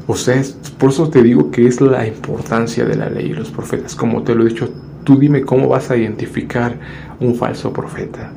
O 0.06 0.16
sea, 0.16 0.42
por 0.76 0.90
eso 0.90 1.08
te 1.08 1.22
digo 1.22 1.50
que 1.50 1.66
es 1.66 1.80
la 1.80 2.06
importancia 2.06 2.84
de 2.84 2.96
la 2.96 3.08
ley 3.08 3.26
y 3.26 3.32
los 3.32 3.50
profetas. 3.50 3.94
Como 3.94 4.22
te 4.22 4.34
lo 4.34 4.44
he 4.44 4.50
dicho, 4.50 4.68
tú 5.04 5.16
dime 5.16 5.42
cómo 5.42 5.68
vas 5.68 5.90
a 5.90 5.96
identificar 5.96 6.76
un 7.20 7.36
falso 7.36 7.72
profeta. 7.72 8.32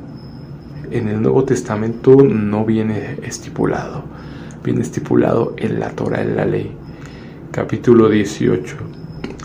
En 0.90 1.08
el 1.08 1.20
Nuevo 1.20 1.44
Testamento 1.44 2.16
no 2.16 2.64
viene 2.64 3.18
estipulado, 3.22 4.04
estipulado 4.76 5.54
en 5.56 5.80
la 5.80 5.88
Torah, 5.92 6.20
en 6.20 6.36
la 6.36 6.44
ley. 6.44 6.70
Capítulo 7.50 8.10
18. 8.10 8.76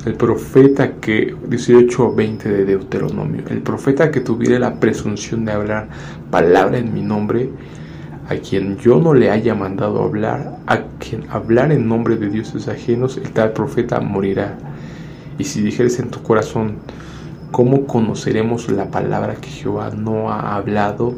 El 0.05 0.15
profeta 0.15 0.95
que, 0.95 1.33
18 1.47 2.13
20 2.13 2.49
de 2.49 2.65
Deuteronomio, 2.65 3.43
el 3.49 3.61
profeta 3.61 4.11
que 4.11 4.19
tuviera 4.19 4.59
la 4.59 4.81
presunción 4.81 5.45
de 5.45 5.53
hablar 5.53 5.87
palabra 6.29 6.77
en 6.77 6.93
mi 6.93 7.01
nombre, 7.01 7.49
a 8.27 8.35
quien 8.35 8.77
yo 8.77 8.99
no 8.99 9.13
le 9.13 9.31
haya 9.31 9.55
mandado 9.55 10.03
hablar, 10.03 10.57
a 10.67 10.81
quien 10.99 11.23
hablar 11.29 11.71
en 11.71 11.87
nombre 11.87 12.17
de 12.17 12.29
dioses 12.29 12.67
ajenos, 12.67 13.15
el 13.15 13.31
tal 13.31 13.53
profeta 13.53 14.01
morirá. 14.01 14.57
Y 15.37 15.45
si 15.45 15.61
dijeres 15.61 15.99
en 15.99 16.09
tu 16.09 16.21
corazón, 16.21 16.79
¿cómo 17.51 17.85
conoceremos 17.85 18.69
la 18.69 18.91
palabra 18.91 19.35
que 19.35 19.47
Jehová 19.47 19.91
no 19.95 20.29
ha 20.29 20.55
hablado? 20.55 21.15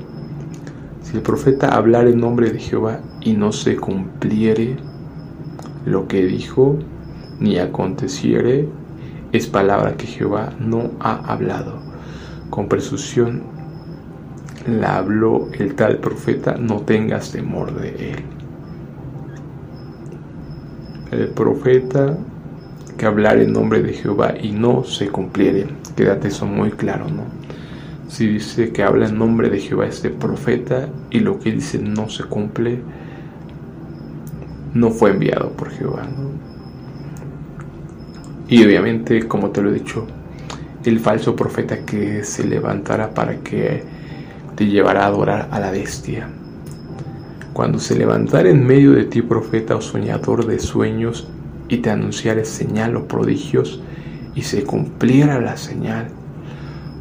El 1.15 1.21
profeta 1.21 1.69
hablar 1.69 2.09
en 2.09 2.19
nombre 2.19 2.51
de 2.51 2.59
Jehová 2.59 2.99
y 3.21 3.35
no 3.35 3.53
se 3.53 3.77
cumpliere 3.77 4.75
lo 5.85 6.09
que 6.09 6.25
dijo, 6.25 6.77
ni 7.39 7.57
aconteciere, 7.57 8.67
es 9.31 9.47
palabra 9.47 9.95
que 9.95 10.07
Jehová 10.07 10.51
no 10.59 10.91
ha 10.99 11.15
hablado. 11.31 11.79
Con 12.49 12.67
presunción 12.67 13.43
la 14.67 14.97
habló 14.97 15.47
el 15.53 15.75
tal 15.75 15.99
profeta, 15.99 16.57
no 16.59 16.81
tengas 16.81 17.31
temor 17.31 17.73
de 17.79 18.11
él. 18.11 18.23
El 21.11 21.29
profeta 21.29 22.17
que 22.97 23.05
hablar 23.05 23.37
en 23.37 23.53
nombre 23.53 23.81
de 23.81 23.93
Jehová 23.93 24.33
y 24.37 24.51
no 24.51 24.83
se 24.83 25.07
cumpliere, 25.07 25.67
quédate 25.95 26.27
eso 26.27 26.45
muy 26.45 26.71
claro, 26.71 27.07
¿no? 27.07 27.44
Si 28.07 28.27
dice 28.27 28.71
que 28.71 28.83
habla 28.83 29.07
en 29.07 29.17
nombre 29.17 29.49
de 29.49 29.59
Jehová 29.59 29.87
este 29.87 30.09
profeta 30.09 30.89
y 31.09 31.19
lo 31.19 31.39
que 31.39 31.51
dice 31.51 31.79
no 31.79 32.09
se 32.09 32.23
cumple, 32.25 32.79
no 34.73 34.91
fue 34.91 35.11
enviado 35.11 35.51
por 35.51 35.71
Jehová. 35.71 36.07
Y 38.47 38.63
obviamente, 38.63 39.27
como 39.27 39.49
te 39.49 39.61
lo 39.61 39.71
he 39.71 39.73
dicho, 39.73 40.05
el 40.83 40.99
falso 40.99 41.35
profeta 41.35 41.83
que 41.83 42.23
se 42.23 42.45
levantará 42.45 43.13
para 43.13 43.37
que 43.37 43.83
te 44.55 44.67
llevará 44.67 45.03
a 45.03 45.07
adorar 45.07 45.47
a 45.51 45.59
la 45.59 45.71
bestia. 45.71 46.29
Cuando 47.53 47.79
se 47.79 47.95
levantara 47.95 48.49
en 48.49 48.67
medio 48.67 48.91
de 48.91 49.05
ti 49.05 49.21
profeta 49.21 49.75
o 49.75 49.81
soñador 49.81 50.45
de 50.45 50.59
sueños 50.59 51.27
y 51.69 51.77
te 51.77 51.89
anunciare 51.89 52.45
señal 52.45 52.95
o 52.97 53.07
prodigios 53.07 53.81
y 54.35 54.43
se 54.43 54.63
cumpliera 54.63 55.39
la 55.39 55.57
señal 55.57 56.07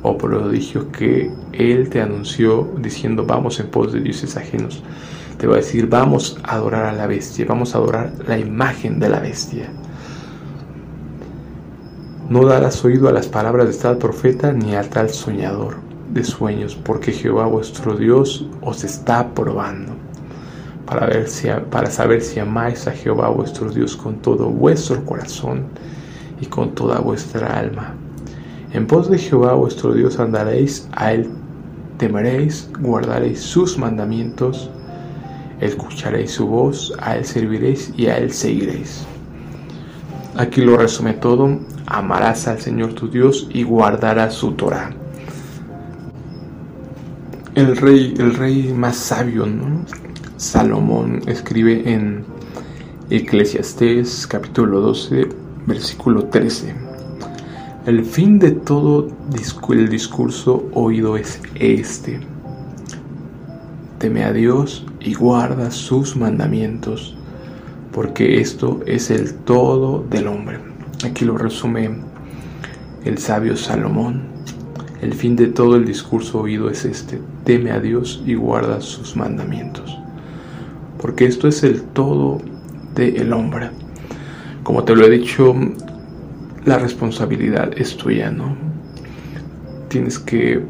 o 0.04 0.18
prodigio 0.18 0.92
que 0.92 1.32
él 1.52 1.88
te 1.88 2.00
anunció 2.02 2.68
diciendo 2.78 3.24
vamos 3.24 3.58
en 3.58 3.68
pos 3.68 3.92
de 3.92 4.00
dioses 4.00 4.36
ajenos, 4.36 4.82
te 5.38 5.46
va 5.46 5.54
a 5.54 5.56
decir 5.56 5.88
vamos 5.88 6.38
a 6.44 6.56
adorar 6.56 6.84
a 6.84 6.92
la 6.92 7.06
bestia, 7.06 7.46
vamos 7.48 7.74
a 7.74 7.78
adorar 7.78 8.12
la 8.28 8.38
imagen 8.38 9.00
de 9.00 9.08
la 9.08 9.18
bestia. 9.18 9.70
No 12.28 12.44
darás 12.44 12.84
oído 12.84 13.08
a 13.08 13.12
las 13.12 13.28
palabras 13.28 13.66
de 13.68 13.82
tal 13.82 13.96
profeta 13.96 14.52
ni 14.52 14.74
a 14.74 14.82
tal 14.82 15.08
soñador 15.08 15.76
de 16.12 16.22
sueños, 16.22 16.74
porque 16.76 17.12
Jehová 17.12 17.46
vuestro 17.46 17.96
Dios 17.96 18.46
os 18.60 18.84
está 18.84 19.34
probando 19.34 19.94
para, 20.84 21.06
ver 21.06 21.28
si, 21.28 21.48
para 21.70 21.90
saber 21.90 22.20
si 22.20 22.40
amáis 22.40 22.86
a 22.86 22.92
Jehová 22.92 23.30
vuestro 23.30 23.70
Dios 23.70 23.96
con 23.96 24.16
todo 24.16 24.50
vuestro 24.50 25.02
corazón 25.04 25.64
y 26.42 26.46
con 26.46 26.74
toda 26.74 26.98
vuestra 27.00 27.58
alma. 27.58 27.94
En 28.74 28.86
pos 28.86 29.08
de 29.10 29.16
Jehová 29.16 29.54
vuestro 29.54 29.94
Dios 29.94 30.20
andaréis, 30.20 30.86
a 30.92 31.12
él 31.12 31.30
temeréis, 31.96 32.68
guardaréis 32.80 33.40
sus 33.40 33.78
mandamientos, 33.78 34.70
escucharéis 35.60 36.32
su 36.32 36.46
voz, 36.46 36.92
a 37.00 37.16
él 37.16 37.24
serviréis 37.24 37.94
y 37.96 38.06
a 38.06 38.18
él 38.18 38.30
seguiréis. 38.32 39.06
Aquí 40.36 40.60
lo 40.60 40.76
resume 40.76 41.14
todo, 41.14 41.58
amarás 41.86 42.46
al 42.48 42.60
Señor 42.60 42.92
tu 42.92 43.08
Dios 43.08 43.48
y 43.50 43.62
guardarás 43.62 44.34
su 44.34 44.52
Torah 44.52 44.90
el 47.54 47.76
rey, 47.76 48.14
el 48.18 48.34
rey 48.34 48.72
más 48.72 48.96
sabio, 48.96 49.46
Salomón 50.36 51.22
escribe 51.26 51.88
en 51.88 52.24
Eclesiastés 53.10 54.26
capítulo 54.26 54.80
12, 54.80 55.28
versículo 55.66 56.24
13. 56.24 56.83
El 57.86 58.02
fin 58.02 58.38
de 58.38 58.52
todo 58.52 59.08
el 59.68 59.90
discurso 59.90 60.70
oído 60.72 61.18
es 61.18 61.42
este. 61.54 62.18
Teme 63.98 64.24
a 64.24 64.32
Dios 64.32 64.86
y 65.00 65.12
guarda 65.12 65.70
sus 65.70 66.16
mandamientos, 66.16 67.14
porque 67.92 68.40
esto 68.40 68.80
es 68.86 69.10
el 69.10 69.34
todo 69.34 70.02
del 70.08 70.28
hombre. 70.28 70.60
Aquí 71.04 71.26
lo 71.26 71.36
resume 71.36 71.90
el 73.04 73.18
sabio 73.18 73.54
Salomón. 73.54 74.22
El 75.02 75.12
fin 75.12 75.36
de 75.36 75.48
todo 75.48 75.76
el 75.76 75.84
discurso 75.84 76.40
oído 76.40 76.70
es 76.70 76.86
este, 76.86 77.20
teme 77.44 77.70
a 77.70 77.80
Dios 77.80 78.22
y 78.24 78.32
guarda 78.32 78.80
sus 78.80 79.14
mandamientos. 79.14 79.98
Porque 81.02 81.26
esto 81.26 81.48
es 81.48 81.62
el 81.62 81.82
todo 81.82 82.40
del 82.94 83.30
hombre. 83.34 83.68
Como 84.62 84.84
te 84.84 84.96
lo 84.96 85.04
he 85.04 85.10
dicho, 85.10 85.54
la 86.64 86.78
responsabilidad 86.78 87.72
es 87.76 87.96
tuya, 87.96 88.30
¿no? 88.30 88.56
Tienes 89.88 90.18
que 90.18 90.62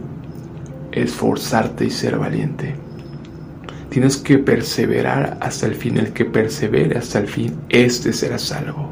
esforzarte 0.93 1.87
y 1.87 1.91
ser 1.91 2.19
valiente. 2.19 2.75
Tienes 3.91 4.17
que 4.17 4.39
perseverar 4.39 5.39
hasta 5.41 5.67
el 5.67 5.75
fin. 5.75 5.99
El 5.99 6.13
que 6.13 6.25
persevere 6.25 6.99
hasta 6.99 7.21
el 7.21 7.29
fin, 7.29 7.55
este 7.69 8.13
será 8.13 8.39
salvo. 8.39 8.91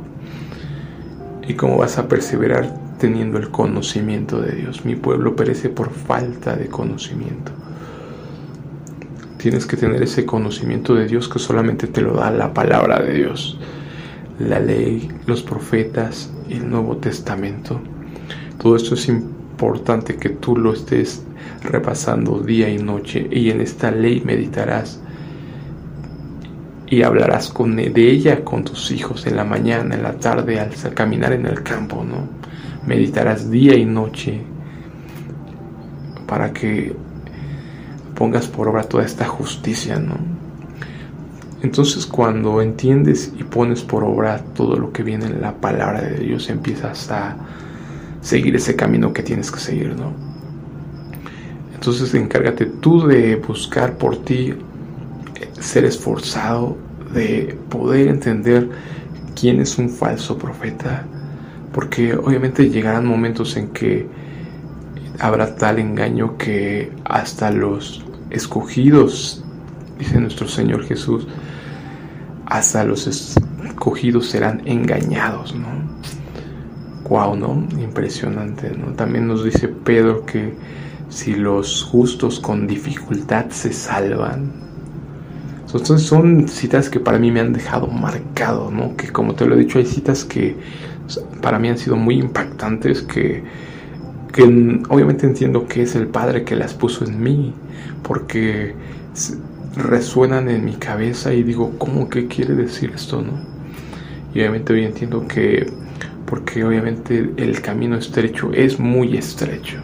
¿Y 1.47 1.55
cómo 1.55 1.77
vas 1.77 1.99
a 1.99 2.09
perseverar? 2.09 2.83
teniendo 3.03 3.37
el 3.37 3.51
conocimiento 3.51 4.41
de 4.41 4.53
Dios. 4.53 4.85
Mi 4.85 4.95
pueblo 4.95 5.35
perece 5.35 5.69
por 5.69 5.91
falta 5.91 6.55
de 6.55 6.69
conocimiento. 6.69 7.51
Tienes 9.39 9.67
que 9.67 9.77
tener 9.77 10.01
ese 10.05 10.25
conocimiento 10.25 10.95
de 10.95 11.09
Dios 11.09 11.29
que 11.29 11.41
solamente 11.41 11.89
te 11.89 12.01
lo 12.01 12.15
da 12.15 12.31
la 12.31 12.55
palabra 12.55 13.03
de 13.03 13.15
Dios, 13.15 13.59
la 14.49 14.61
ley, 14.61 15.09
los 15.27 15.43
profetas 15.43 16.33
el 16.49 16.69
Nuevo 16.69 16.97
Testamento. 16.97 17.81
Todo 18.59 18.77
esto 18.77 18.95
es 18.95 19.09
importante 19.09 20.17
que 20.17 20.31
tú 20.31 20.57
lo 20.57 20.73
estés 20.73 21.25
repasando 21.63 22.41
día 22.41 22.69
y 22.69 22.79
noche 22.79 23.27
y 23.31 23.51
en 23.51 23.61
esta 23.61 23.91
ley 23.91 24.23
meditarás 24.25 25.01
y 26.87 27.03
hablarás 27.03 27.49
con, 27.49 27.77
de 27.77 28.11
ella 28.11 28.45
con 28.45 28.65
tus 28.65 28.91
hijos 28.91 29.27
en 29.27 29.37
la 29.37 29.45
mañana, 29.45 29.95
en 29.95 30.03
la 30.03 30.19
tarde, 30.19 30.61
al 30.61 30.71
caminar 30.95 31.33
en 31.33 31.47
el 31.47 31.63
campo, 31.63 32.05
¿no? 32.05 32.43
meditarás 32.87 33.51
día 33.51 33.75
y 33.75 33.85
noche 33.85 34.43
para 36.27 36.53
que 36.53 36.95
pongas 38.15 38.47
por 38.47 38.69
obra 38.69 38.83
toda 38.85 39.05
esta 39.05 39.27
justicia, 39.27 39.99
¿no? 39.99 40.42
Entonces 41.63 42.07
cuando 42.07 42.61
entiendes 42.61 43.33
y 43.39 43.45
pones 43.45 43.83
por 43.83 44.03
obra 44.03 44.43
todo 44.55 44.77
lo 44.77 44.93
que 44.93 45.05
viene 45.05 45.27
en 45.27 45.41
la 45.41 45.55
palabra 45.55 46.03
de 46.03 46.19
Dios, 46.19 46.51
empiezas 46.51 47.11
a 47.11 47.37
seguir 48.21 48.57
ese 48.57 48.75
camino 48.75 49.13
que 49.13 49.23
tienes 49.23 49.51
que 49.51 49.61
seguir, 49.61 49.95
¿no? 49.97 50.13
Entonces 51.75 52.13
encárgate 52.15 52.67
tú 52.67 53.07
de 53.07 53.37
buscar 53.37 53.97
por 53.97 54.25
ti, 54.25 54.55
ser 55.61 55.85
esforzado, 55.85 56.77
de 57.15 57.57
poder 57.69 58.09
entender 58.09 58.69
quién 59.39 59.61
es 59.61 59.79
un 59.79 59.89
falso 59.89 60.39
profeta, 60.39 61.05
porque 61.73 62.15
obviamente 62.15 62.71
llegarán 62.71 63.07
momentos 63.07 63.57
en 63.57 63.69
que 63.69 64.07
habrá 65.21 65.55
tal 65.55 65.79
engaño 65.79 66.37
que 66.37 66.91
hasta 67.05 67.51
los 67.51 68.05
escogidos, 68.31 69.45
dice 69.99 70.21
nuestro 70.21 70.49
Señor 70.49 70.85
Jesús, 70.85 71.27
hasta 72.53 72.85
los 72.85 73.07
escogidos 73.07 74.27
serán 74.29 74.61
engañados, 74.67 75.55
¿no? 75.55 75.69
Wow, 77.09 77.35
¿no? 77.35 77.67
Impresionante, 77.81 78.71
¿no? 78.77 78.93
También 78.93 79.27
nos 79.27 79.43
dice 79.43 79.69
Pedro 79.69 80.27
que 80.27 80.53
si 81.09 81.35
los 81.35 81.83
justos 81.83 82.41
con 82.41 82.67
dificultad 82.67 83.49
se 83.49 83.73
salvan, 83.73 84.53
Entonces 85.65 86.03
son 86.03 86.47
citas 86.47 86.91
que 86.91 87.01
para 87.01 87.19
mí 87.19 87.31
me 87.31 87.41
han 87.41 87.55
dejado 87.55 87.87
marcado, 87.87 88.71
¿no? 88.71 88.97
Que 88.97 89.09
como 89.11 89.35
te 89.35 89.47
lo 89.47 89.55
he 89.55 89.59
dicho, 89.59 89.79
hay 89.79 89.87
citas 89.87 90.23
que 90.23 90.55
para 91.41 91.59
mí 91.59 91.71
han 91.71 91.79
sido 91.79 91.97
muy 91.97 92.17
impactantes, 92.19 93.01
que, 93.01 93.43
que 94.31 94.43
obviamente 94.91 95.27
entiendo 95.27 95.67
que 95.67 95.83
es 95.83 95.95
el 95.97 96.07
Padre 96.09 96.45
que 96.45 96.55
las 96.57 96.75
puso 96.75 97.07
en 97.07 97.23
mí, 97.23 97.55
porque 98.03 98.75
resuenan 99.77 100.49
en 100.49 100.65
mi 100.65 100.75
cabeza 100.75 101.33
y 101.33 101.43
digo, 101.43 101.73
¿cómo 101.79 102.09
que 102.09 102.27
quiere 102.27 102.55
decir 102.55 102.93
esto, 102.95 103.23
no? 103.23 103.33
Y 104.35 104.41
obviamente 104.41 104.73
hoy 104.73 104.85
entiendo 104.85 105.27
que, 105.27 105.71
porque 106.27 106.65
obviamente 106.65 107.31
el 107.37 107.61
camino 107.61 107.97
estrecho 107.97 108.53
es 108.53 108.79
muy 108.79 109.17
estrecho. 109.17 109.79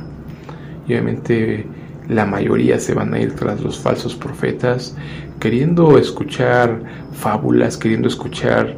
Y 0.87 0.93
obviamente 0.93 1.67
la 2.09 2.25
mayoría 2.25 2.81
se 2.81 2.95
van 2.95 3.13
a 3.13 3.21
ir 3.21 3.35
tras 3.35 3.61
los 3.61 3.79
falsos 3.79 4.15
profetas, 4.15 4.97
queriendo 5.39 5.99
escuchar 5.99 6.81
fábulas, 7.13 7.77
queriendo 7.77 8.09
escuchar 8.09 8.75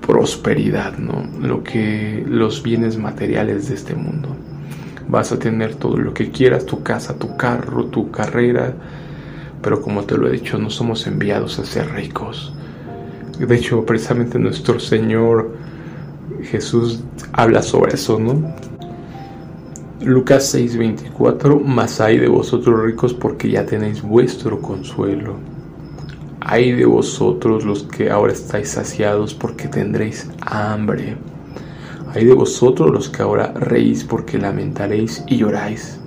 prosperidad, 0.00 0.98
¿no? 0.98 1.24
Lo 1.40 1.62
que 1.62 2.24
los 2.28 2.62
bienes 2.62 2.98
materiales 2.98 3.68
de 3.68 3.76
este 3.76 3.94
mundo. 3.94 4.36
Vas 5.08 5.30
a 5.30 5.38
tener 5.38 5.76
todo 5.76 5.96
lo 5.96 6.12
que 6.12 6.30
quieras, 6.30 6.66
tu 6.66 6.82
casa, 6.82 7.16
tu 7.16 7.36
carro, 7.36 7.86
tu 7.86 8.10
carrera, 8.10 8.74
pero 9.62 9.80
como 9.80 10.04
te 10.04 10.16
lo 10.16 10.28
he 10.28 10.32
dicho, 10.32 10.58
no 10.58 10.70
somos 10.70 11.06
enviados 11.06 11.58
a 11.58 11.64
ser 11.64 11.92
ricos. 11.92 12.52
De 13.38 13.54
hecho, 13.54 13.84
precisamente 13.86 14.38
nuestro 14.38 14.78
Señor 14.78 15.54
Jesús 16.42 17.02
habla 17.32 17.62
sobre 17.62 17.94
eso, 17.94 18.18
¿no? 18.18 18.54
Lucas 20.02 20.54
6:24, 20.54 21.60
mas 21.60 22.00
hay 22.00 22.18
de 22.18 22.28
vosotros 22.28 22.82
ricos 22.82 23.12
porque 23.12 23.50
ya 23.50 23.66
tenéis 23.66 24.02
vuestro 24.02 24.60
consuelo. 24.60 25.34
Hay 26.40 26.72
de 26.72 26.86
vosotros 26.86 27.64
los 27.64 27.82
que 27.82 28.10
ahora 28.10 28.32
estáis 28.32 28.70
saciados 28.70 29.34
porque 29.34 29.68
tendréis 29.68 30.30
hambre. 30.40 31.16
Hay 32.14 32.24
de 32.24 32.32
vosotros 32.32 32.90
los 32.90 33.10
que 33.10 33.22
ahora 33.22 33.52
reís 33.52 34.04
porque 34.04 34.38
lamentaréis 34.38 35.22
y 35.26 35.36
lloráis. 35.36 35.99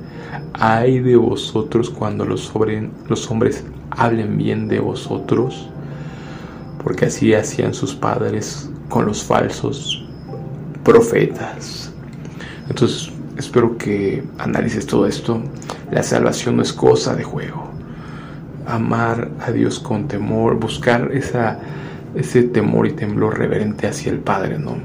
Hay 0.53 0.99
de 0.99 1.15
vosotros 1.15 1.89
cuando 1.89 2.25
los, 2.25 2.51
hombres 2.55 3.63
hablen 3.89 4.37
bien 4.37 4.67
de 4.67 4.79
vosotros, 4.79 5.67
porque 6.83 7.05
así 7.05 7.33
hacían 7.33 7.73
sus 7.73 7.95
padres 7.95 8.69
con 8.87 9.05
los 9.05 9.23
falsos 9.23 10.05
profetas. 10.83 11.91
Entonces, 12.69 13.11
espero 13.37 13.77
que 13.77 14.23
analices 14.37 14.85
todo 14.85 15.07
esto. 15.07 15.41
La 15.91 16.03
salvación 16.03 16.57
no 16.57 16.61
es 16.61 16.71
cosa 16.71 17.15
de 17.15 17.23
juego. 17.23 17.71
Amar 18.67 19.31
a 19.41 19.51
Dios 19.51 19.79
con 19.79 20.07
temor, 20.07 20.59
buscar 20.59 21.11
ese 21.13 22.43
temor 22.43 22.87
y 22.87 22.93
temblor 22.93 23.39
reverente 23.39 23.87
hacia 23.87 24.11
el 24.11 24.19
Padre, 24.19 24.59
¿no? 24.59 24.77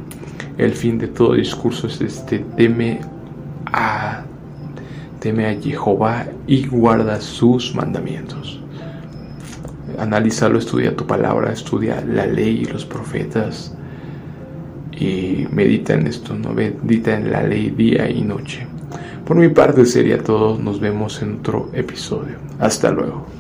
El 0.57 0.73
fin 0.73 0.99
de 0.99 1.09
todo 1.09 1.35
discurso 1.35 1.87
es 1.87 2.01
este, 2.01 2.41
teme 2.57 3.01
a 3.67 4.25
teme 5.19 5.47
a 5.47 5.61
Jehová 5.61 6.27
y 6.47 6.67
guarda 6.67 7.21
sus 7.21 7.75
mandamientos. 7.75 8.61
Analízalo, 9.99 10.59
estudia 10.59 10.97
tu 10.97 11.07
palabra, 11.07 11.53
estudia 11.53 12.01
la 12.03 12.27
ley 12.27 12.63
y 12.63 12.65
los 12.67 12.85
profetas 12.85 13.75
y 14.93 15.47
medita 15.51 15.95
en 15.95 16.07
esto, 16.07 16.35
¿no? 16.35 16.53
medita 16.53 17.17
en 17.17 17.31
la 17.31 17.43
ley 17.43 17.71
día 17.71 18.09
y 18.11 18.23
noche. 18.23 18.67
Por 19.25 19.37
mi 19.37 19.49
parte 19.49 19.85
sería 19.85 20.23
todo, 20.23 20.59
nos 20.59 20.81
vemos 20.81 21.21
en 21.23 21.41
otro 21.41 21.71
episodio. 21.73 22.37
Hasta 22.59 22.91
luego. 22.91 23.38